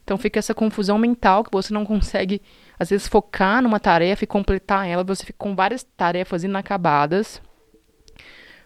Então 0.03 0.17
fica 0.19 0.38
essa 0.38 0.53
confusão 0.53 1.00
mental 1.00 1.43
que 1.43 1.51
você 1.51 1.74
não 1.74 1.83
consegue, 1.83 2.39
às 2.77 2.91
vezes, 2.91 3.07
focar 3.07 3.63
numa 3.63 3.79
tarefa 3.79 4.24
e 4.24 4.27
completar 4.27 4.88
ela. 4.88 5.03
Você 5.03 5.25
fica 5.25 5.39
com 5.39 5.55
várias 5.55 5.83
tarefas 5.83 6.43
inacabadas. 6.43 7.41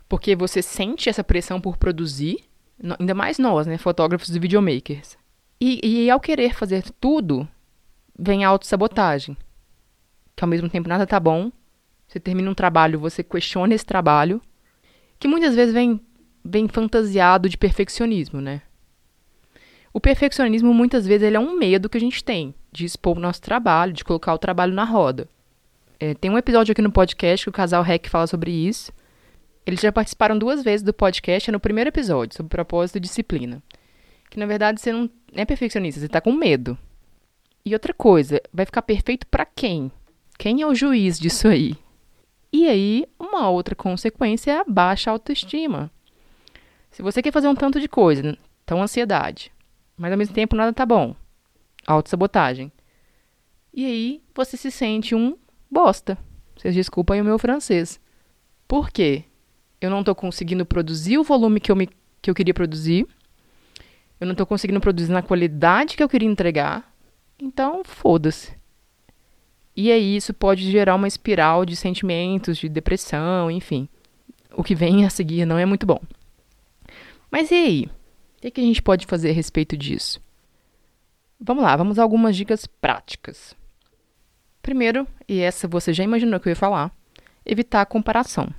Porque 0.09 0.35
você 0.35 0.61
sente 0.61 1.07
essa 1.07 1.23
pressão 1.23 1.61
por 1.61 1.77
produzir, 1.77 2.39
ainda 2.99 3.13
mais 3.13 3.37
nós, 3.37 3.67
né, 3.67 3.77
fotógrafos 3.77 4.35
e 4.35 4.39
videomakers. 4.39 5.17
E, 5.61 5.79
e 5.83 6.09
ao 6.09 6.19
querer 6.19 6.53
fazer 6.53 6.83
tudo, 6.99 7.47
vem 8.17 8.43
a 8.43 8.49
autossabotagem. 8.49 9.37
Que 10.39 10.45
ao 10.45 10.47
mesmo 10.47 10.69
tempo 10.69 10.87
nada 10.87 11.05
tá 11.05 11.19
bom. 11.19 11.51
Você 12.07 12.17
termina 12.17 12.49
um 12.49 12.53
trabalho, 12.53 12.97
você 12.97 13.21
questiona 13.21 13.75
esse 13.75 13.85
trabalho. 13.85 14.41
Que 15.19 15.27
muitas 15.27 15.53
vezes 15.53 15.73
vem, 15.73 15.99
vem 16.45 16.65
fantasiado 16.65 17.49
de 17.49 17.57
perfeccionismo, 17.57 18.39
né? 18.39 18.61
O 19.93 19.99
perfeccionismo, 19.99 20.73
muitas 20.73 21.05
vezes, 21.05 21.27
ele 21.27 21.35
é 21.35 21.39
um 21.41 21.57
medo 21.57 21.89
que 21.89 21.97
a 21.97 21.99
gente 21.99 22.23
tem 22.23 22.55
de 22.71 22.85
expor 22.85 23.17
o 23.17 23.19
nosso 23.19 23.41
trabalho, 23.41 23.91
de 23.91 24.05
colocar 24.05 24.33
o 24.33 24.37
trabalho 24.37 24.73
na 24.73 24.85
roda. 24.85 25.27
É, 25.99 26.13
tem 26.13 26.31
um 26.31 26.37
episódio 26.37 26.71
aqui 26.71 26.81
no 26.81 26.89
podcast 26.89 27.45
que 27.45 27.49
o 27.49 27.51
casal 27.51 27.83
REC 27.83 28.07
fala 28.07 28.25
sobre 28.25 28.49
isso. 28.49 28.93
Eles 29.65 29.81
já 29.81 29.91
participaram 29.91 30.39
duas 30.39 30.63
vezes 30.63 30.85
do 30.85 30.93
podcast, 30.93 31.49
é 31.49 31.51
no 31.51 31.59
primeiro 31.59 31.89
episódio, 31.89 32.37
sobre 32.37 32.49
propósito 32.49 32.95
e 32.95 33.01
disciplina. 33.01 33.61
Que, 34.29 34.39
na 34.39 34.45
verdade, 34.45 34.79
você 34.79 34.93
não 34.93 35.09
é 35.33 35.43
perfeccionista, 35.43 35.99
você 35.99 36.05
está 36.05 36.21
com 36.21 36.31
medo. 36.31 36.77
E 37.65 37.73
outra 37.73 37.93
coisa, 37.93 38.41
vai 38.53 38.65
ficar 38.65 38.83
perfeito 38.83 39.27
para 39.27 39.45
quem? 39.45 39.91
Quem 40.39 40.61
é 40.61 40.65
o 40.65 40.73
juiz 40.73 41.19
disso 41.19 41.49
aí? 41.49 41.75
E 42.49 42.65
aí, 42.65 43.05
uma 43.19 43.49
outra 43.49 43.75
consequência 43.75 44.51
é 44.51 44.59
a 44.61 44.63
baixa 44.63 45.11
autoestima. 45.11 45.91
Se 46.89 47.01
você 47.01 47.21
quer 47.21 47.33
fazer 47.33 47.49
um 47.49 47.55
tanto 47.55 47.77
de 47.77 47.89
coisa, 47.89 48.37
então 48.63 48.81
ansiedade, 48.81 49.51
mas 49.97 50.13
ao 50.13 50.17
mesmo 50.17 50.33
tempo 50.33 50.55
nada 50.55 50.71
tá 50.71 50.85
bom. 50.85 51.13
Autossabotagem. 51.85 52.71
E 53.73 53.85
aí 53.85 54.23
você 54.33 54.55
se 54.55 54.71
sente 54.71 55.13
um 55.13 55.37
bosta. 55.69 56.17
Vocês 56.55 56.73
desculpem 56.73 57.19
o 57.19 57.25
meu 57.25 57.37
francês. 57.37 57.99
Por 58.65 58.91
quê? 58.91 59.25
Eu 59.81 59.89
não 59.89 59.99
estou 59.99 60.15
conseguindo 60.15 60.65
produzir 60.65 61.17
o 61.17 61.23
volume 61.23 61.59
que 61.59 61.69
eu, 61.69 61.75
me, 61.75 61.89
que 62.21 62.31
eu 62.31 62.33
queria 62.33 62.53
produzir. 62.53 63.05
Eu 64.17 64.25
não 64.25 64.31
estou 64.31 64.47
conseguindo 64.47 64.79
produzir 64.79 65.11
na 65.11 65.21
qualidade 65.21 65.97
que 65.97 66.03
eu 66.03 66.07
queria 66.07 66.29
entregar. 66.29 66.95
Então, 67.37 67.83
foda-se. 67.83 68.58
E 69.81 69.93
aí 69.93 70.17
isso 70.17 70.33
pode 70.33 70.69
gerar 70.69 70.93
uma 70.93 71.07
espiral 71.07 71.65
de 71.65 71.73
sentimentos, 71.73 72.57
de 72.57 72.67
depressão, 72.67 73.49
enfim. 73.49 73.87
O 74.53 74.61
que 74.61 74.75
vem 74.75 75.05
a 75.07 75.09
seguir 75.09 75.45
não 75.45 75.57
é 75.57 75.65
muito 75.65 75.85
bom. 75.85 76.01
Mas 77.31 77.49
e 77.49 77.55
aí? 77.55 77.85
O 77.85 78.51
que, 78.51 78.59
a 78.59 78.63
gente 78.63 78.81
pode 78.81 79.05
fazer 79.05 79.29
a 79.29 79.33
respeito 79.33 79.77
disso? 79.77 80.21
Vamos 81.39 81.63
lá, 81.63 81.77
vamos 81.77 81.97
a 81.97 82.03
algumas 82.03 82.35
dicas 82.35 82.67
práticas. 82.67 83.55
Primeiro, 84.61 85.07
e 85.25 85.39
essa 85.39 85.65
você 85.65 85.93
já 85.93 86.03
imaginou 86.03 86.41
que 86.41 86.49
eu 86.49 86.51
ia 86.51 86.57
falar, 86.57 86.91
evitar 87.45 87.79
a 87.79 87.85
comparação. 87.85 88.53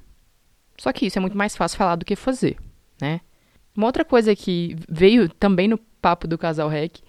Só 0.78 0.90
que 0.90 1.04
isso 1.04 1.18
é 1.18 1.20
muito 1.20 1.36
mais 1.36 1.54
fácil 1.54 1.76
falar 1.76 1.96
do 1.96 2.04
que 2.06 2.16
fazer, 2.16 2.56
né? 2.98 3.20
Uma 3.76 3.88
outra 3.88 4.06
coisa 4.06 4.34
que 4.34 4.74
veio 4.88 5.28
também 5.28 5.68
no 5.68 5.76
papo 6.00 6.26
do 6.26 6.38
casal 6.38 6.70
REC 6.70 7.02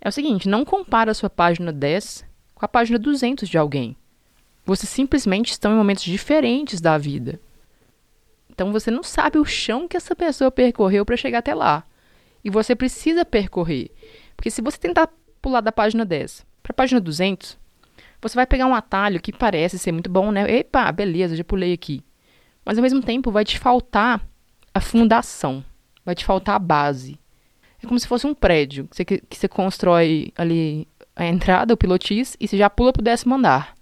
é 0.00 0.08
o 0.08 0.12
seguinte: 0.12 0.48
não 0.48 0.64
compara 0.64 1.12
a 1.12 1.14
sua 1.14 1.30
página 1.30 1.72
10 1.72 2.33
com 2.54 2.64
a 2.64 2.68
página 2.68 2.98
200 2.98 3.48
de 3.48 3.58
alguém. 3.58 3.96
Vocês 4.64 4.88
simplesmente 4.88 5.50
estão 5.50 5.72
em 5.72 5.76
momentos 5.76 6.04
diferentes 6.04 6.80
da 6.80 6.96
vida. 6.96 7.40
Então 8.48 8.72
você 8.72 8.90
não 8.90 9.02
sabe 9.02 9.38
o 9.38 9.44
chão 9.44 9.88
que 9.88 9.96
essa 9.96 10.14
pessoa 10.14 10.50
percorreu 10.50 11.04
para 11.04 11.16
chegar 11.16 11.38
até 11.38 11.54
lá. 11.54 11.84
E 12.42 12.50
você 12.50 12.74
precisa 12.74 13.24
percorrer. 13.24 13.90
Porque 14.36 14.50
se 14.50 14.62
você 14.62 14.78
tentar 14.78 15.08
pular 15.42 15.60
da 15.60 15.72
página 15.72 16.04
10 16.04 16.46
para 16.62 16.70
a 16.70 16.74
página 16.74 17.00
200, 17.00 17.58
você 18.22 18.34
vai 18.34 18.46
pegar 18.46 18.66
um 18.66 18.74
atalho 18.74 19.20
que 19.20 19.32
parece 19.32 19.78
ser 19.78 19.92
muito 19.92 20.08
bom, 20.08 20.30
né? 20.30 20.50
Epa, 20.50 20.90
beleza, 20.92 21.36
já 21.36 21.44
pulei 21.44 21.72
aqui. 21.72 22.02
Mas 22.64 22.78
ao 22.78 22.82
mesmo 22.82 23.02
tempo 23.02 23.30
vai 23.30 23.44
te 23.44 23.58
faltar 23.58 24.26
a 24.72 24.80
fundação, 24.80 25.62
vai 26.04 26.14
te 26.14 26.24
faltar 26.24 26.54
a 26.54 26.58
base. 26.58 27.18
É 27.82 27.86
como 27.86 28.00
se 28.00 28.08
fosse 28.08 28.26
um 28.26 28.34
prédio 28.34 28.88
que 28.88 28.96
você, 28.96 29.04
que 29.04 29.36
você 29.36 29.46
constrói 29.46 30.32
ali 30.36 30.88
a 31.16 31.26
entrada, 31.26 31.74
o 31.74 31.76
pilotis, 31.76 32.36
e 32.40 32.48
você 32.48 32.56
já 32.56 32.68
pula 32.68 32.92
para 32.92 33.00
o 33.00 33.04
décimo 33.04 33.34
andar. 33.34 33.74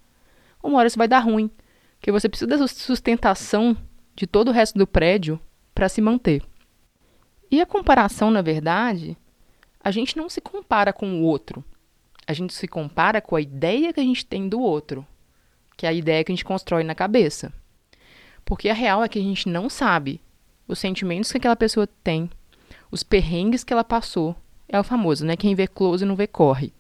Uma 0.63 0.79
hora 0.79 0.89
isso 0.89 0.99
vai 0.99 1.09
dar 1.09 1.21
ruim, 1.21 1.51
porque 1.99 2.13
você 2.13 2.29
precisa 2.29 2.59
da 2.59 2.69
sustentação 2.69 3.77
de 4.15 4.27
todo 4.27 4.49
o 4.49 4.53
resto 4.53 4.79
do 4.79 4.87
prédio 4.87 5.41
para 5.75 5.89
se 5.89 6.01
manter. 6.01 6.43
E 7.51 7.61
a 7.61 7.67
comparação, 7.67 8.31
na 8.31 8.43
verdade, 8.43 9.17
a 9.83 9.91
gente 9.91 10.17
não 10.17 10.29
se 10.29 10.41
compara 10.41 10.93
com 10.93 11.21
o 11.21 11.23
outro. 11.23 11.65
A 12.27 12.33
gente 12.33 12.55
se 12.55 12.69
compara 12.69 13.21
com 13.21 13.35
a 13.35 13.41
ideia 13.41 13.93
que 13.93 14.01
a 14.01 14.05
gente 14.05 14.25
tem 14.25 14.49
do 14.49 14.61
outro, 14.61 15.07
que 15.77 15.87
é 15.87 15.89
a 15.89 15.93
ideia 15.93 16.23
que 16.23 16.31
a 16.31 16.35
gente 16.35 16.45
constrói 16.45 16.85
na 16.85 16.95
cabeça. 16.95 17.53
Porque 18.45 18.69
a 18.69 18.75
real 18.75 19.03
é 19.03 19.09
que 19.09 19.19
a 19.19 19.23
gente 19.23 19.49
não 19.49 19.69
sabe 19.69 20.21
os 20.69 20.79
sentimentos 20.79 21.31
que 21.33 21.39
aquela 21.39 21.57
pessoa 21.57 21.89
tem, 22.03 22.31
os 22.91 23.03
perrengues 23.03 23.65
que 23.65 23.73
ela 23.73 23.85
passou. 23.85 24.37
É 24.69 24.79
o 24.79 24.85
famoso, 24.85 25.25
né? 25.27 25.37
Quem 25.37 25.55
vê 25.55 25.67
close 25.67 26.05
não 26.05 26.17
vê 26.17 26.27
corre. 26.27 26.73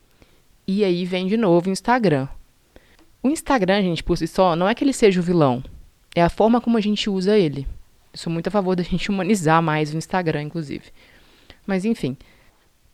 E 0.66 0.84
aí 0.84 1.04
vem 1.04 1.26
de 1.26 1.36
novo 1.36 1.68
o 1.68 1.72
Instagram. 1.72 2.28
O 3.22 3.28
Instagram, 3.28 3.82
gente, 3.82 4.02
por 4.02 4.16
si 4.16 4.26
só, 4.26 4.56
não 4.56 4.68
é 4.68 4.74
que 4.74 4.84
ele 4.84 4.92
seja 4.92 5.20
o 5.20 5.22
vilão. 5.22 5.62
É 6.14 6.22
a 6.22 6.28
forma 6.28 6.60
como 6.60 6.76
a 6.76 6.80
gente 6.80 7.08
usa 7.08 7.36
ele. 7.36 7.66
Eu 8.12 8.18
sou 8.18 8.32
muito 8.32 8.48
a 8.48 8.50
favor 8.50 8.76
da 8.76 8.82
gente 8.82 9.10
humanizar 9.10 9.62
mais 9.62 9.92
o 9.92 9.96
Instagram, 9.96 10.42
inclusive. 10.42 10.84
Mas 11.66 11.84
enfim, 11.84 12.16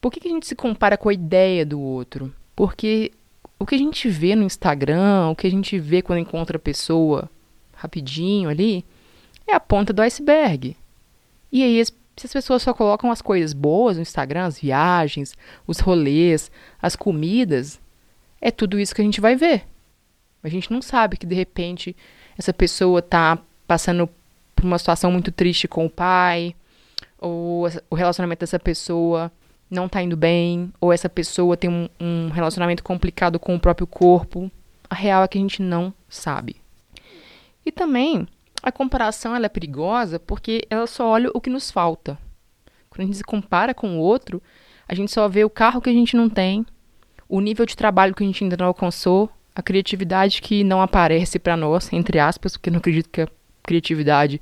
por 0.01 0.13
que, 0.13 0.21
que 0.21 0.29
a 0.29 0.31
gente 0.31 0.47
se 0.47 0.55
compara 0.55 0.97
com 0.97 1.09
a 1.09 1.15
ideia 1.15 1.65
do 1.65 1.81
outro? 1.81 2.33
Porque 2.55 3.13
o 3.59 3.67
que 3.67 3.75
a 3.75 3.79
gente 3.79 4.09
vê 4.09 4.37
no 4.37 4.45
Instagram, 4.45 5.31
o 5.31 5.37
que 5.37 5.47
a 5.47 5.51
gente 5.51 5.79
vê 5.79 6.03
quando 6.03 6.21
encontra 6.21 6.57
a 6.57 6.61
pessoa 6.61 7.29
rapidinho 7.75 8.49
ali, 8.49 8.85
é 9.47 9.55
a 9.55 9.61
ponta 9.61 9.93
do 9.93 10.03
iceberg. 10.03 10.77
E 11.51 11.63
aí, 11.63 11.83
se 12.21 12.27
as 12.27 12.33
pessoas 12.33 12.63
só 12.63 12.73
colocam 12.75 13.11
as 13.11 13.23
coisas 13.23 13.53
boas 13.53 13.97
no 13.97 14.03
Instagram, 14.03 14.47
as 14.47 14.59
viagens, 14.59 15.35
os 15.67 15.79
rolês, 15.79 16.51
as 16.81 16.97
comidas, 16.97 17.81
é 18.41 18.51
tudo 18.51 18.79
isso 18.79 18.95
que 18.95 19.01
a 19.01 19.05
gente 19.05 19.21
vai 19.21 19.37
ver. 19.37 19.65
A 20.43 20.49
gente 20.49 20.73
não 20.73 20.81
sabe 20.81 21.17
que 21.17 21.27
de 21.27 21.35
repente 21.35 21.97
essa 22.37 22.53
pessoa 22.53 23.01
está 23.01 23.39
passando 23.67 24.09
por 24.55 24.65
uma 24.65 24.79
situação 24.79 25.13
muito 25.13 25.31
triste 25.31 25.69
com 25.69 25.87
o 25.87 25.91
pai, 25.91 26.55
ou 27.19 27.69
o 27.91 27.95
relacionamento 27.95 28.41
dessa 28.41 28.59
pessoa 28.59 29.31
não 29.71 29.87
está 29.87 30.03
indo 30.03 30.17
bem, 30.17 30.73
ou 30.81 30.93
essa 30.93 31.09
pessoa 31.09 31.57
tem 31.57 31.69
um, 31.69 31.89
um 32.01 32.31
relacionamento 32.31 32.83
complicado 32.83 33.39
com 33.39 33.55
o 33.55 33.61
próprio 33.61 33.87
corpo. 33.87 34.51
A 34.89 34.95
real 34.95 35.23
é 35.23 35.29
que 35.29 35.37
a 35.37 35.41
gente 35.41 35.61
não 35.61 35.93
sabe. 36.09 36.57
E 37.67 37.71
também 37.71 38.27
a 38.63 38.73
comparação 38.73 39.35
ela 39.35 39.47
é 39.47 39.49
perigosa 39.49 40.19
porque 40.19 40.67
ela 40.69 40.87
só 40.87 41.09
olha 41.09 41.31
o 41.35 41.41
que 41.41 41.51
nos 41.51 41.71
falta. 41.71 42.19
Quando 42.91 43.03
a 43.03 43.07
gente 43.07 43.17
se 43.19 43.25
compara 43.25 43.75
com 43.75 43.99
o 43.99 44.01
outro, 44.01 44.43
a 44.89 44.95
gente 44.95 45.13
só 45.13 45.29
vê 45.29 45.45
o 45.45 45.51
carro 45.51 45.81
que 45.81 45.91
a 45.91 45.93
gente 45.93 46.17
não 46.17 46.29
tem, 46.29 46.67
o 47.29 47.41
nível 47.41 47.67
de 47.67 47.77
trabalho 47.77 48.15
que 48.15 48.23
a 48.23 48.27
gente 48.27 48.43
ainda 48.43 48.57
não 48.57 48.67
alcançou, 48.67 49.31
a 49.55 49.63
criatividade 49.63 50.41
que 50.41 50.65
não 50.65 50.81
aparece 50.81 51.39
para 51.39 51.57
nós, 51.57 51.93
entre 51.93 52.19
aspas, 52.19 52.57
porque 52.57 52.71
eu 52.71 52.73
não 52.73 52.79
acredito 52.79 53.11
que 53.11 53.23
a 53.23 53.29
criatividade 53.63 54.41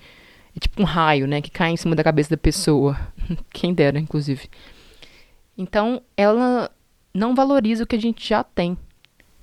é 0.54 0.61
tipo 0.61 0.80
um 0.80 0.85
raio, 0.85 1.26
né, 1.26 1.40
que 1.40 1.50
cai 1.50 1.70
em 1.70 1.76
cima 1.76 1.96
da 1.96 2.04
cabeça 2.04 2.30
da 2.30 2.37
pessoa. 2.37 2.99
Quem 3.50 3.75
dera, 3.75 3.99
inclusive. 3.99 4.49
Então, 5.56 6.02
ela 6.16 6.70
não 7.12 7.35
valoriza 7.35 7.85
o 7.85 7.87
que 7.87 7.96
a 7.96 8.00
gente 8.00 8.26
já 8.26 8.44
tem. 8.44 8.76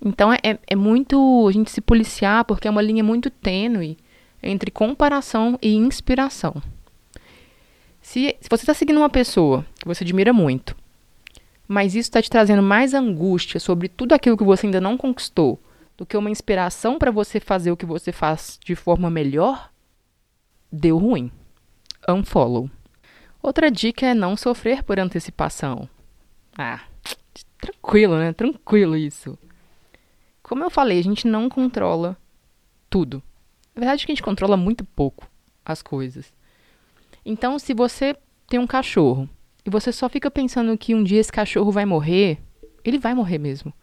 Então, 0.03 0.31
é, 0.31 0.59
é 0.67 0.75
muito 0.75 1.47
a 1.47 1.51
gente 1.51 1.71
se 1.71 1.81
policiar, 1.81 2.45
porque 2.45 2.67
é 2.67 2.71
uma 2.71 2.81
linha 2.81 3.03
muito 3.03 3.29
tênue 3.29 3.97
entre 4.43 4.69
comparação 4.69 5.57
e 5.62 5.73
inspiração. 5.73 6.62
Se, 8.01 8.35
se 8.41 8.50
você 8.50 8.63
está 8.63 8.73
seguindo 8.73 8.97
uma 8.97 9.09
pessoa 9.09 9.65
que 9.79 9.88
você 9.88 10.03
admira 10.03 10.33
muito, 10.33 10.75
mas 11.67 11.95
isso 11.95 12.09
está 12.09 12.21
te 12.21 12.29
trazendo 12.29 12.62
mais 12.62 12.93
angústia 12.93 13.59
sobre 13.59 13.88
tudo 13.88 14.13
aquilo 14.13 14.38
que 14.38 14.43
você 14.43 14.67
ainda 14.67 14.81
não 14.81 14.97
conquistou 14.97 15.59
do 15.97 16.05
que 16.05 16.17
uma 16.17 16.29
inspiração 16.29 17.00
para 17.00 17.12
você 17.12 17.39
fazer 17.39 17.71
o 17.71 17.77
que 17.77 17.85
você 17.85 18.12
faz 18.12 18.59
de 18.63 18.75
forma 18.75 19.09
melhor, 19.09 19.71
deu 20.71 20.97
ruim. 20.97 21.31
Unfollow. 22.07 22.69
Outra 23.41 23.71
dica 23.71 24.05
é 24.05 24.13
não 24.13 24.35
sofrer 24.35 24.83
por 24.83 25.00
antecipação. 25.00 25.88
Ah, 26.57 26.81
tranquilo, 27.59 28.17
né? 28.17 28.33
Tranquilo 28.33 28.97
isso. 28.97 29.38
Como 30.41 30.63
eu 30.63 30.69
falei, 30.69 31.00
a 31.00 31.03
gente 31.03 31.25
não 31.27 31.47
controla 31.47 32.17
tudo. 32.89 33.23
Na 33.75 33.79
verdade, 33.79 34.03
é 34.03 34.05
que 34.05 34.11
a 34.11 34.15
gente 34.15 34.23
controla 34.23 34.55
muito 34.55 34.83
pouco 34.83 35.27
as 35.65 35.81
coisas. 35.81 36.33
Então, 37.25 37.57
se 37.57 37.73
você 37.73 38.15
tem 38.47 38.59
um 38.59 38.67
cachorro 38.67 39.29
e 39.65 39.69
você 39.69 39.91
só 39.91 40.09
fica 40.09 40.29
pensando 40.29 40.77
que 40.77 40.93
um 40.93 41.03
dia 41.03 41.19
esse 41.19 41.31
cachorro 41.31 41.71
vai 41.71 41.85
morrer, 41.85 42.39
ele 42.83 42.99
vai 42.99 43.13
morrer 43.13 43.37
mesmo. 43.37 43.73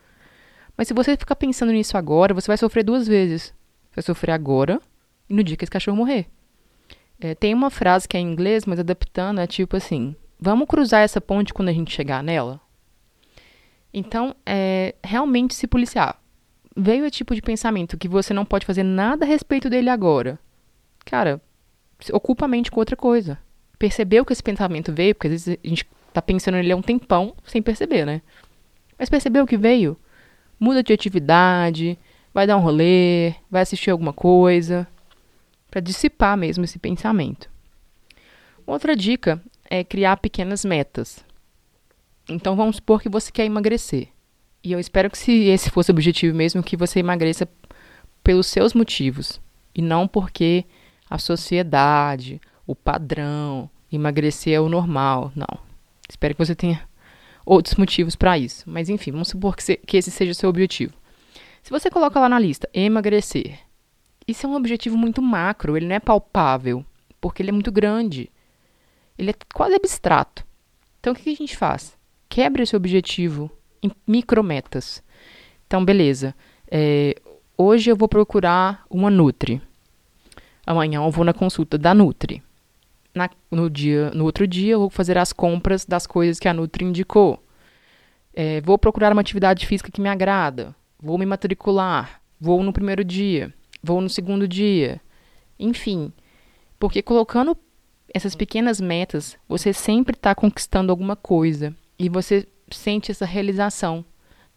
Mas 0.76 0.88
se 0.88 0.94
você 0.94 1.16
ficar 1.16 1.36
pensando 1.36 1.72
nisso 1.72 1.96
agora, 1.96 2.34
você 2.34 2.46
vai 2.46 2.56
sofrer 2.56 2.84
duas 2.84 3.06
vezes. 3.06 3.54
Você 3.90 3.96
vai 3.96 4.02
sofrer 4.02 4.32
agora 4.32 4.80
e 5.28 5.34
no 5.34 5.42
dia 5.42 5.56
que 5.56 5.64
esse 5.64 5.70
cachorro 5.70 5.96
morrer. 5.96 6.26
É, 7.20 7.34
tem 7.34 7.52
uma 7.52 7.70
frase 7.70 8.08
que 8.08 8.16
é 8.16 8.20
em 8.20 8.30
inglês, 8.30 8.64
mas 8.64 8.78
adaptando 8.78 9.40
é 9.40 9.46
tipo 9.46 9.76
assim: 9.76 10.16
vamos 10.38 10.66
cruzar 10.66 11.02
essa 11.02 11.20
ponte 11.20 11.52
quando 11.52 11.68
a 11.68 11.72
gente 11.72 11.92
chegar 11.92 12.22
nela? 12.22 12.60
Então, 13.92 14.34
é 14.46 14.94
realmente 15.02 15.54
se 15.54 15.66
policiar. 15.66 16.20
Veio 16.76 17.04
o 17.04 17.10
tipo 17.10 17.34
de 17.34 17.42
pensamento 17.42 17.98
que 17.98 18.08
você 18.08 18.32
não 18.32 18.44
pode 18.44 18.64
fazer 18.64 18.82
nada 18.82 19.24
a 19.24 19.28
respeito 19.28 19.68
dele 19.68 19.90
agora. 19.90 20.38
Cara, 21.04 21.40
ocupa 22.12 22.44
a 22.44 22.48
mente 22.48 22.70
com 22.70 22.80
outra 22.80 22.96
coisa. 22.96 23.38
Percebeu 23.78 24.24
que 24.24 24.32
esse 24.32 24.42
pensamento 24.42 24.92
veio, 24.92 25.14
porque 25.14 25.26
às 25.26 25.32
vezes 25.32 25.58
a 25.62 25.68
gente 25.68 25.86
tá 26.12 26.22
pensando 26.22 26.54
nele 26.54 26.72
há 26.72 26.76
um 26.76 26.82
tempão 26.82 27.34
sem 27.44 27.60
perceber, 27.60 28.04
né? 28.04 28.22
Mas 28.98 29.08
percebeu 29.08 29.46
que 29.46 29.56
veio? 29.56 29.96
Muda 30.58 30.82
de 30.82 30.92
atividade, 30.92 31.98
vai 32.32 32.46
dar 32.46 32.56
um 32.56 32.60
rolê, 32.60 33.34
vai 33.50 33.62
assistir 33.62 33.90
alguma 33.90 34.12
coisa, 34.12 34.86
para 35.70 35.80
dissipar 35.80 36.36
mesmo 36.36 36.64
esse 36.64 36.78
pensamento. 36.78 37.50
Outra 38.66 38.94
dica 38.94 39.42
é 39.68 39.82
criar 39.82 40.16
pequenas 40.18 40.64
metas. 40.64 41.24
Então 42.28 42.54
vamos 42.54 42.76
supor 42.76 43.00
que 43.00 43.08
você 43.08 43.32
quer 43.32 43.44
emagrecer. 43.44 44.08
E 44.62 44.72
eu 44.72 44.78
espero 44.78 45.10
que 45.10 45.18
se 45.18 45.44
esse 45.44 45.70
fosse 45.70 45.90
o 45.90 45.94
objetivo 45.94 46.36
mesmo, 46.36 46.62
que 46.62 46.76
você 46.76 47.00
emagreça 47.00 47.48
pelos 48.22 48.46
seus 48.46 48.74
motivos 48.74 49.40
e 49.74 49.80
não 49.80 50.06
porque 50.06 50.64
a 51.08 51.18
sociedade, 51.18 52.40
o 52.66 52.76
padrão, 52.76 53.70
emagrecer 53.90 54.54
é 54.54 54.60
o 54.60 54.68
normal. 54.68 55.32
Não. 55.34 55.58
Espero 56.08 56.34
que 56.34 56.44
você 56.44 56.54
tenha 56.54 56.82
outros 57.44 57.74
motivos 57.76 58.14
para 58.14 58.38
isso. 58.38 58.68
Mas 58.68 58.88
enfim, 58.88 59.12
vamos 59.12 59.28
supor 59.28 59.56
que, 59.56 59.62
se, 59.62 59.76
que 59.76 59.96
esse 59.96 60.10
seja 60.10 60.32
o 60.32 60.34
seu 60.34 60.48
objetivo. 60.48 60.92
Se 61.62 61.70
você 61.70 61.90
coloca 61.90 62.20
lá 62.20 62.28
na 62.28 62.38
lista 62.38 62.68
emagrecer, 62.72 63.58
isso 64.26 64.46
é 64.46 64.48
um 64.48 64.54
objetivo 64.54 64.96
muito 64.96 65.20
macro, 65.20 65.76
ele 65.76 65.86
não 65.86 65.96
é 65.96 66.00
palpável, 66.00 66.84
porque 67.20 67.42
ele 67.42 67.50
é 67.50 67.52
muito 67.52 67.72
grande. 67.72 68.30
Ele 69.18 69.30
é 69.30 69.34
quase 69.54 69.74
abstrato. 69.74 70.44
Então 71.00 71.12
o 71.12 71.16
que 71.16 71.30
a 71.30 71.34
gente 71.34 71.56
faz? 71.56 71.96
Quebra 72.28 72.62
esse 72.62 72.76
objetivo 72.76 73.50
em 73.82 73.90
micrometas. 74.06 75.02
Então, 75.66 75.84
beleza. 75.84 76.34
É, 76.70 77.14
hoje 77.56 77.90
eu 77.90 77.96
vou 77.96 78.08
procurar 78.08 78.84
uma 78.90 79.10
Nutri. 79.10 79.60
Amanhã 80.66 81.02
eu 81.04 81.10
vou 81.10 81.24
na 81.24 81.32
consulta 81.32 81.76
da 81.78 81.94
Nutri 81.94 82.42
na, 83.14 83.28
no, 83.50 83.68
dia, 83.68 84.10
no 84.12 84.24
outro 84.24 84.46
dia, 84.46 84.72
eu 84.72 84.80
vou 84.80 84.90
fazer 84.90 85.18
as 85.18 85.32
compras 85.32 85.84
das 85.84 86.06
coisas 86.06 86.38
que 86.38 86.48
a 86.48 86.54
Nutri 86.54 86.84
indicou. 86.84 87.42
É, 88.32 88.60
vou 88.60 88.78
procurar 88.78 89.12
uma 89.12 89.20
atividade 89.20 89.66
física 89.66 89.90
que 89.90 90.00
me 90.00 90.08
agrada. 90.08 90.74
Vou 90.98 91.18
me 91.18 91.26
matricular. 91.26 92.20
Vou 92.40 92.62
no 92.62 92.72
primeiro 92.72 93.04
dia. 93.04 93.52
Vou 93.82 94.00
no 94.00 94.08
segundo 94.08 94.46
dia. 94.46 95.00
Enfim. 95.58 96.12
Porque 96.78 97.02
colocando 97.02 97.56
essas 98.12 98.34
pequenas 98.34 98.80
metas, 98.80 99.36
você 99.48 99.72
sempre 99.72 100.16
está 100.16 100.34
conquistando 100.34 100.92
alguma 100.92 101.16
coisa. 101.16 101.74
E 101.98 102.08
você 102.08 102.46
sente 102.76 103.10
essa 103.10 103.24
realização. 103.24 104.04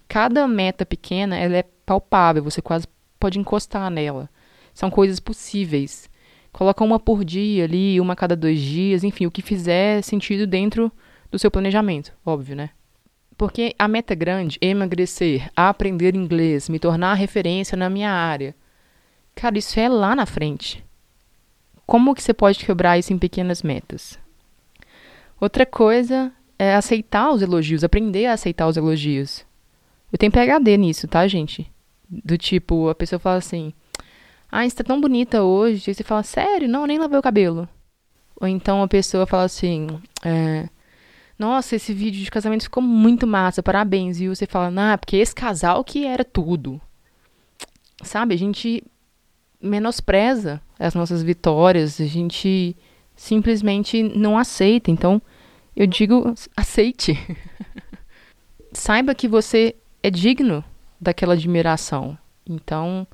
Cada 0.07 0.47
meta 0.47 0.85
pequena 0.85 1.37
ela 1.37 1.57
é 1.57 1.63
palpável, 1.85 2.43
você 2.43 2.61
quase 2.61 2.87
pode 3.19 3.39
encostar 3.39 3.89
nela. 3.89 4.29
São 4.73 4.89
coisas 4.89 5.19
possíveis. 5.19 6.09
Coloca 6.51 6.83
uma 6.83 6.99
por 6.99 7.23
dia 7.23 7.63
ali, 7.63 7.99
uma 7.99 8.13
a 8.13 8.15
cada 8.15 8.35
dois 8.35 8.59
dias, 8.59 9.03
enfim, 9.03 9.25
o 9.25 9.31
que 9.31 9.41
fizer 9.41 10.01
sentido 10.03 10.45
dentro 10.45 10.91
do 11.31 11.39
seu 11.39 11.49
planejamento, 11.49 12.13
óbvio, 12.23 12.55
né? 12.55 12.69
Porque 13.35 13.73
a 13.79 13.87
meta 13.87 14.13
grande, 14.13 14.59
emagrecer, 14.61 15.49
aprender 15.55 16.15
inglês, 16.15 16.69
me 16.69 16.77
tornar 16.77 17.15
referência 17.15 17.75
na 17.75 17.89
minha 17.89 18.11
área. 18.11 18.55
Cara, 19.33 19.57
isso 19.57 19.79
é 19.79 19.89
lá 19.89 20.15
na 20.15 20.27
frente. 20.27 20.83
Como 21.87 22.13
que 22.13 22.21
você 22.21 22.33
pode 22.33 22.63
quebrar 22.63 22.99
isso 22.99 23.11
em 23.11 23.17
pequenas 23.17 23.63
metas? 23.63 24.19
Outra 25.41 25.65
coisa 25.65 26.31
é 26.57 26.75
aceitar 26.75 27.31
os 27.31 27.41
elogios, 27.41 27.83
aprender 27.83 28.25
a 28.25 28.33
aceitar 28.33 28.67
os 28.67 28.77
elogios. 28.77 29.45
Eu 30.11 30.17
tenho 30.17 30.31
PhD 30.31 30.77
nisso, 30.77 31.07
tá, 31.07 31.27
gente? 31.27 31.71
Do 32.09 32.37
tipo, 32.37 32.89
a 32.89 32.95
pessoa 32.95 33.19
fala 33.19 33.37
assim: 33.37 33.73
ah, 34.55 34.69
você 34.69 34.75
tá 34.75 34.83
tão 34.83 35.01
bonita 35.01 35.41
hoje. 35.41 35.89
E 35.89 35.95
você 35.95 36.03
fala, 36.03 36.21
sério? 36.21 36.69
Não, 36.69 36.85
nem 36.85 36.99
lavei 36.99 37.17
o 37.17 37.23
cabelo. 37.23 37.67
Ou 38.39 38.47
então 38.47 38.83
a 38.83 38.87
pessoa 38.87 39.25
fala 39.25 39.45
assim, 39.45 39.87
é, 40.23 40.69
nossa, 41.39 41.75
esse 41.75 41.91
vídeo 41.91 42.23
de 42.23 42.29
casamento 42.29 42.65
ficou 42.65 42.83
muito 42.83 43.25
massa, 43.25 43.63
parabéns. 43.63 44.21
E 44.21 44.27
você 44.27 44.45
fala, 44.45 44.69
não, 44.69 44.95
porque 44.95 45.17
esse 45.17 45.33
casal 45.33 45.83
que 45.83 46.05
era 46.05 46.23
tudo. 46.23 46.79
Sabe, 48.03 48.35
a 48.35 48.37
gente 48.37 48.83
menospreza 49.59 50.61
as 50.77 50.93
nossas 50.93 51.23
vitórias, 51.23 51.99
a 51.99 52.05
gente 52.05 52.77
simplesmente 53.15 54.03
não 54.03 54.37
aceita. 54.37 54.91
Então, 54.91 55.19
eu 55.75 55.87
digo, 55.87 56.33
aceite. 56.55 57.17
Saiba 58.71 59.13
que 59.15 59.27
você 59.27 59.75
é 60.01 60.09
digno 60.09 60.63
daquela 60.99 61.33
admiração. 61.33 62.17
Então, 62.45 63.07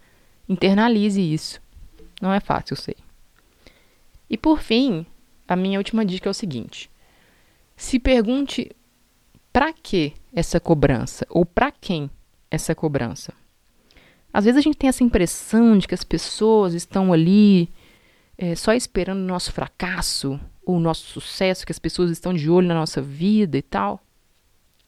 Internalize 0.50 1.22
isso. 1.22 1.62
Não 2.20 2.34
é 2.34 2.40
fácil, 2.40 2.74
eu 2.74 2.78
sei. 2.78 2.96
E 4.28 4.36
por 4.36 4.60
fim, 4.60 5.06
a 5.48 5.56
minha 5.56 5.78
última 5.78 6.04
dica 6.04 6.28
é 6.28 6.32
o 6.32 6.34
seguinte: 6.34 6.90
se 7.78 8.00
pergunte 8.00 8.72
para 9.54 9.72
que 9.72 10.14
essa 10.34 10.60
cobrança 10.60 11.26
ou 11.30 11.46
para 11.46 11.72
quem 11.72 12.10
essa 12.50 12.74
cobrança. 12.74 13.32
Às 14.34 14.46
vezes 14.46 14.58
a 14.58 14.62
gente 14.62 14.78
tem 14.78 14.90
essa 14.90 15.04
impressão 15.04 15.78
de 15.78 15.88
que 15.88 15.94
as 15.94 16.04
pessoas 16.04 16.74
estão 16.74 17.14
ali 17.14 17.70
é, 18.42 18.56
só 18.56 18.74
esperando 18.74 19.20
o 19.20 19.28
nosso 19.28 19.52
fracasso 19.52 20.40
ou 20.66 20.78
o 20.78 20.80
nosso 20.80 21.06
sucesso, 21.06 21.66
que 21.66 21.74
as 21.74 21.78
pessoas 21.78 22.10
estão 22.10 22.34
de 22.34 22.50
olho 22.50 22.70
na 22.70 22.74
nossa 22.74 23.02
vida 23.02 23.58
e 23.58 23.62
tal. 23.62 24.02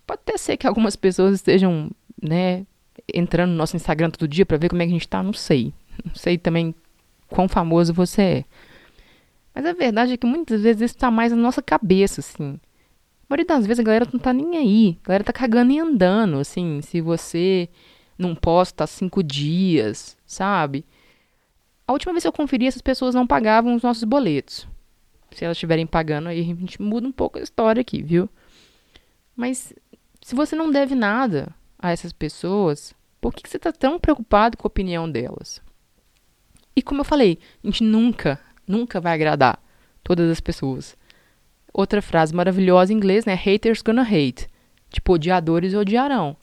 Pode 0.08 0.22
até 0.22 0.38
ser 0.38 0.56
que 0.56 0.66
algumas 0.66 0.96
pessoas 0.96 1.36
estejam, 1.36 1.92
né, 2.22 2.66
entrando 3.14 3.50
no 3.52 3.58
nosso 3.58 3.76
Instagram 3.76 4.10
todo 4.10 4.26
dia 4.26 4.46
para 4.46 4.56
ver 4.56 4.70
como 4.70 4.82
é 4.82 4.86
que 4.86 4.92
a 4.92 4.94
gente 4.94 5.08
tá, 5.08 5.22
não 5.22 5.34
sei. 5.34 5.74
Não 6.06 6.16
sei 6.16 6.38
também 6.38 6.74
quão 7.28 7.50
famoso 7.50 7.94
você 7.94 8.22
é. 8.22 8.46
Mas 9.54 9.66
a 9.66 9.74
verdade 9.74 10.14
é 10.14 10.18
que 10.18 10.26
muitas 10.26 10.62
vezes 10.62 10.84
isso 10.84 10.98
tá 10.98 11.12
mais 11.12 11.34
na 11.34 11.38
nossa 11.38 11.62
cabeça, 11.62 12.22
assim. 12.22 12.54
A 12.54 13.26
maioria 13.30 13.46
das 13.46 13.68
vezes 13.68 13.82
a 13.82 13.84
galera 13.84 14.08
não 14.12 14.20
tá 14.20 14.32
nem 14.32 14.58
aí. 14.58 14.98
A 15.04 15.08
galera 15.08 15.24
tá 15.26 15.34
cagando 15.34 15.74
e 15.74 15.80
andando, 15.80 16.38
assim. 16.38 16.82
Se 16.82 17.02
você 17.02 17.68
não 18.18 18.34
posta 18.34 18.86
há 18.86 18.88
cinco 18.88 19.22
dias, 19.22 20.18
sabe? 20.26 20.86
A 21.92 21.94
última 21.94 22.14
vez 22.14 22.24
que 22.24 22.28
eu 22.30 22.32
conferi, 22.32 22.68
essas 22.68 22.82
pessoas 22.82 23.14
não 23.14 23.28
pagavam 23.28 23.76
os 23.76 23.84
nossos 23.84 24.06
boletos. 24.06 24.66
Se 25.32 25.44
elas 25.44 25.58
estiverem 25.58 25.86
pagando, 25.86 26.30
aí 26.30 26.40
a 26.40 26.44
gente 26.44 26.82
muda 26.82 27.06
um 27.06 27.12
pouco 27.12 27.38
a 27.38 27.42
história 27.42 27.82
aqui, 27.82 28.02
viu? 28.02 28.30
Mas 29.36 29.74
se 30.22 30.34
você 30.34 30.56
não 30.56 30.72
deve 30.72 30.96
nada 30.96 31.54
a 31.78 31.92
essas 31.92 32.14
pessoas, 32.14 32.94
por 33.20 33.34
que, 33.34 33.46
você 33.46 33.58
está 33.58 33.74
tão 33.74 34.00
preocupado 34.00 34.56
com 34.56 34.66
a 34.66 34.70
opinião 34.70 35.12
delas? 35.12 35.62
E 36.74 36.82
como 36.82 37.02
eu 37.02 37.06
falei, 37.06 37.38
a 37.62 37.68
gente 37.68 37.84
nunca, 37.84 38.40
nunca 38.66 39.02
vai 39.02 39.14
agradar 39.14 39.62
todas 40.02 40.32
as 40.32 40.40
pessoas. 40.40 40.96
Outra 41.74 42.02
frase 42.02 42.34
maravilhosa 42.34 42.94
em 42.94 42.96
inglês, 42.96 43.26
né? 43.26 43.34
Haters 43.34 43.82
gonna 43.82 44.04
hate. 44.04 44.48
Tipo, 44.90 45.16
odiadores 45.16 45.74
odiarão. 45.74 46.38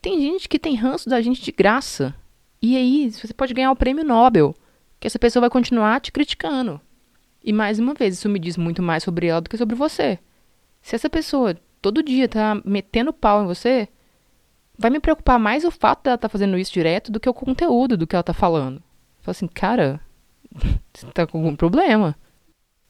Tem 0.00 0.20
gente 0.20 0.48
que 0.48 0.60
tem 0.60 0.76
ranço 0.76 1.08
da 1.10 1.20
gente 1.20 1.42
de 1.42 1.50
graça. 1.50 2.14
E 2.66 2.78
aí, 2.78 3.10
você 3.10 3.34
pode 3.34 3.52
ganhar 3.52 3.70
o 3.70 3.76
prêmio 3.76 4.02
Nobel, 4.02 4.54
que 4.98 5.06
essa 5.06 5.18
pessoa 5.18 5.42
vai 5.42 5.50
continuar 5.50 6.00
te 6.00 6.10
criticando. 6.10 6.80
E 7.44 7.52
mais 7.52 7.78
uma 7.78 7.92
vez, 7.92 8.14
isso 8.14 8.26
me 8.26 8.38
diz 8.38 8.56
muito 8.56 8.82
mais 8.82 9.02
sobre 9.02 9.26
ela 9.26 9.42
do 9.42 9.50
que 9.50 9.58
sobre 9.58 9.76
você. 9.76 10.18
Se 10.80 10.94
essa 10.94 11.10
pessoa 11.10 11.54
todo 11.82 12.02
dia 12.02 12.26
tá 12.26 12.58
metendo 12.64 13.12
pau 13.12 13.42
em 13.42 13.46
você, 13.46 13.86
vai 14.78 14.90
me 14.90 14.98
preocupar 14.98 15.38
mais 15.38 15.62
o 15.62 15.70
fato 15.70 16.04
dela 16.04 16.14
estar 16.14 16.26
tá 16.26 16.32
fazendo 16.32 16.56
isso 16.56 16.72
direto 16.72 17.12
do 17.12 17.20
que 17.20 17.28
o 17.28 17.34
conteúdo 17.34 17.98
do 17.98 18.06
que 18.06 18.16
ela 18.16 18.22
está 18.22 18.32
falando. 18.32 18.82
Fala 19.20 19.32
assim, 19.32 19.46
cara, 19.46 20.00
você 20.94 21.06
tá 21.08 21.26
com 21.26 21.36
algum 21.36 21.54
problema. 21.54 22.16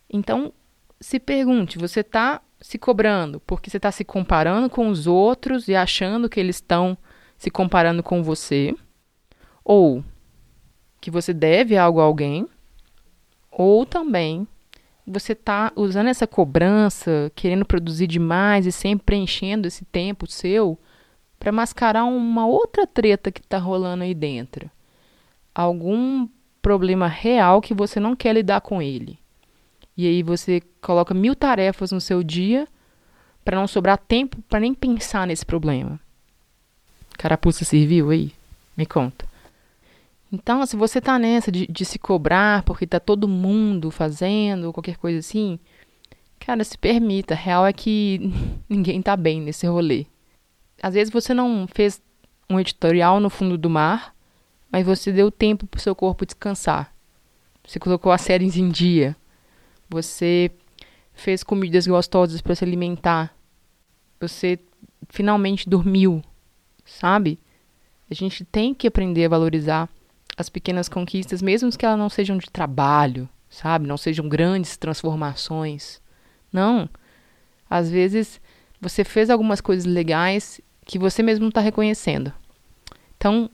Então, 0.08 0.52
se 1.00 1.18
pergunte, 1.18 1.78
você 1.78 1.98
está 1.98 2.40
se 2.60 2.78
cobrando 2.78 3.40
porque 3.40 3.70
você 3.70 3.78
está 3.78 3.90
se 3.90 4.04
comparando 4.04 4.70
com 4.70 4.86
os 4.86 5.08
outros 5.08 5.66
e 5.66 5.74
achando 5.74 6.28
que 6.28 6.38
eles 6.38 6.58
estão 6.58 6.96
se 7.36 7.50
comparando 7.50 8.04
com 8.04 8.22
você? 8.22 8.72
Ou 9.64 10.04
que 11.00 11.10
você 11.10 11.32
deve 11.32 11.76
algo 11.76 12.00
a 12.00 12.04
alguém, 12.04 12.46
ou 13.50 13.86
também 13.86 14.46
você 15.06 15.32
está 15.32 15.72
usando 15.76 16.08
essa 16.08 16.26
cobrança, 16.26 17.30
querendo 17.34 17.64
produzir 17.64 18.06
demais 18.06 18.66
e 18.66 18.72
sempre 18.72 19.04
preenchendo 19.04 19.68
esse 19.68 19.84
tempo 19.84 20.30
seu 20.30 20.78
para 21.38 21.52
mascarar 21.52 22.04
uma 22.04 22.46
outra 22.46 22.86
treta 22.86 23.30
que 23.30 23.40
está 23.40 23.58
rolando 23.58 24.02
aí 24.02 24.14
dentro. 24.14 24.70
Algum 25.54 26.26
problema 26.62 27.06
real 27.06 27.60
que 27.60 27.74
você 27.74 28.00
não 28.00 28.16
quer 28.16 28.32
lidar 28.32 28.62
com 28.62 28.80
ele. 28.80 29.18
E 29.96 30.06
aí 30.06 30.22
você 30.22 30.62
coloca 30.80 31.12
mil 31.12 31.36
tarefas 31.36 31.92
no 31.92 32.00
seu 32.00 32.22
dia 32.22 32.66
para 33.44 33.58
não 33.58 33.66
sobrar 33.66 33.98
tempo 33.98 34.40
para 34.48 34.60
nem 34.60 34.72
pensar 34.72 35.26
nesse 35.26 35.44
problema. 35.44 36.00
Carapuça 37.18 37.64
serviu 37.64 38.10
aí? 38.10 38.32
Me 38.74 38.86
conta. 38.86 39.33
Então, 40.34 40.66
se 40.66 40.74
você 40.74 41.00
tá 41.00 41.16
nessa 41.16 41.52
de, 41.52 41.64
de 41.68 41.84
se 41.84 41.96
cobrar 41.96 42.64
porque 42.64 42.88
tá 42.88 42.98
todo 42.98 43.28
mundo 43.28 43.88
fazendo, 43.92 44.72
qualquer 44.72 44.96
coisa 44.96 45.20
assim, 45.20 45.60
cara, 46.40 46.64
se 46.64 46.76
permita. 46.76 47.34
A 47.34 47.36
real 47.36 47.64
é 47.64 47.72
que 47.72 48.32
ninguém 48.68 49.00
tá 49.00 49.16
bem 49.16 49.40
nesse 49.40 49.64
rolê. 49.68 50.06
Às 50.82 50.94
vezes 50.94 51.12
você 51.12 51.32
não 51.32 51.68
fez 51.72 52.02
um 52.50 52.58
editorial 52.58 53.20
no 53.20 53.30
fundo 53.30 53.56
do 53.56 53.70
mar, 53.70 54.12
mas 54.72 54.84
você 54.84 55.12
deu 55.12 55.30
tempo 55.30 55.68
pro 55.68 55.80
seu 55.80 55.94
corpo 55.94 56.26
descansar. 56.26 56.92
Você 57.64 57.78
colocou 57.78 58.10
as 58.10 58.22
séries 58.22 58.56
em 58.56 58.68
dia. 58.70 59.14
Você 59.88 60.50
fez 61.12 61.44
comidas 61.44 61.86
gostosas 61.86 62.40
para 62.40 62.56
se 62.56 62.64
alimentar. 62.64 63.32
Você 64.20 64.58
finalmente 65.08 65.68
dormiu, 65.68 66.20
sabe? 66.84 67.38
A 68.10 68.14
gente 68.14 68.44
tem 68.44 68.74
que 68.74 68.88
aprender 68.88 69.26
a 69.26 69.28
valorizar 69.28 69.88
as 70.36 70.48
pequenas 70.48 70.88
conquistas, 70.88 71.40
mesmo 71.42 71.70
que 71.70 71.84
elas 71.84 71.98
não 71.98 72.08
sejam 72.08 72.36
de 72.36 72.50
trabalho, 72.50 73.28
sabe? 73.48 73.86
Não 73.86 73.96
sejam 73.96 74.28
grandes 74.28 74.76
transformações. 74.76 76.00
Não. 76.52 76.88
Às 77.68 77.90
vezes 77.90 78.40
você 78.80 79.04
fez 79.04 79.30
algumas 79.30 79.60
coisas 79.60 79.84
legais 79.84 80.60
que 80.84 80.98
você 80.98 81.22
mesmo 81.22 81.42
não 81.42 81.48
está 81.48 81.60
reconhecendo. 81.60 82.32
Então, 83.16 83.48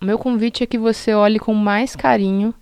o 0.00 0.04
meu 0.04 0.18
convite 0.18 0.62
é 0.62 0.66
que 0.66 0.78
você 0.78 1.12
olhe 1.14 1.38
com 1.38 1.54
mais 1.54 1.94
carinho 1.94 2.54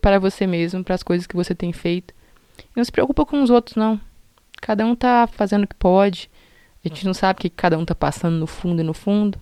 para 0.00 0.18
você 0.18 0.46
mesmo, 0.46 0.82
para 0.82 0.94
as 0.94 1.02
coisas 1.02 1.26
que 1.26 1.36
você 1.36 1.54
tem 1.54 1.72
feito. 1.72 2.12
E 2.58 2.76
não 2.76 2.84
se 2.84 2.90
preocupa 2.90 3.24
com 3.24 3.42
os 3.42 3.50
outros, 3.50 3.76
não. 3.76 4.00
Cada 4.60 4.84
um 4.84 4.94
está 4.94 5.26
fazendo 5.26 5.64
o 5.64 5.66
que 5.66 5.74
pode. 5.74 6.30
A 6.84 6.88
gente 6.88 7.06
não 7.06 7.14
sabe 7.14 7.38
o 7.38 7.40
que 7.42 7.50
cada 7.50 7.78
um 7.78 7.82
está 7.82 7.94
passando 7.94 8.36
no 8.36 8.46
fundo 8.46 8.80
e 8.80 8.84
no 8.84 8.92
fundo. 8.92 9.38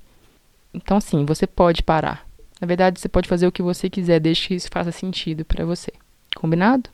Então, 0.72 1.00
sim, 1.00 1.24
você 1.24 1.46
pode 1.46 1.82
parar. 1.82 2.29
Na 2.60 2.66
verdade, 2.66 3.00
você 3.00 3.08
pode 3.08 3.28
fazer 3.28 3.46
o 3.46 3.52
que 3.52 3.62
você 3.62 3.88
quiser, 3.88 4.20
desde 4.20 4.48
que 4.48 4.54
isso 4.54 4.68
faça 4.70 4.92
sentido 4.92 5.44
para 5.44 5.64
você. 5.64 5.92
Combinado? 6.36 6.90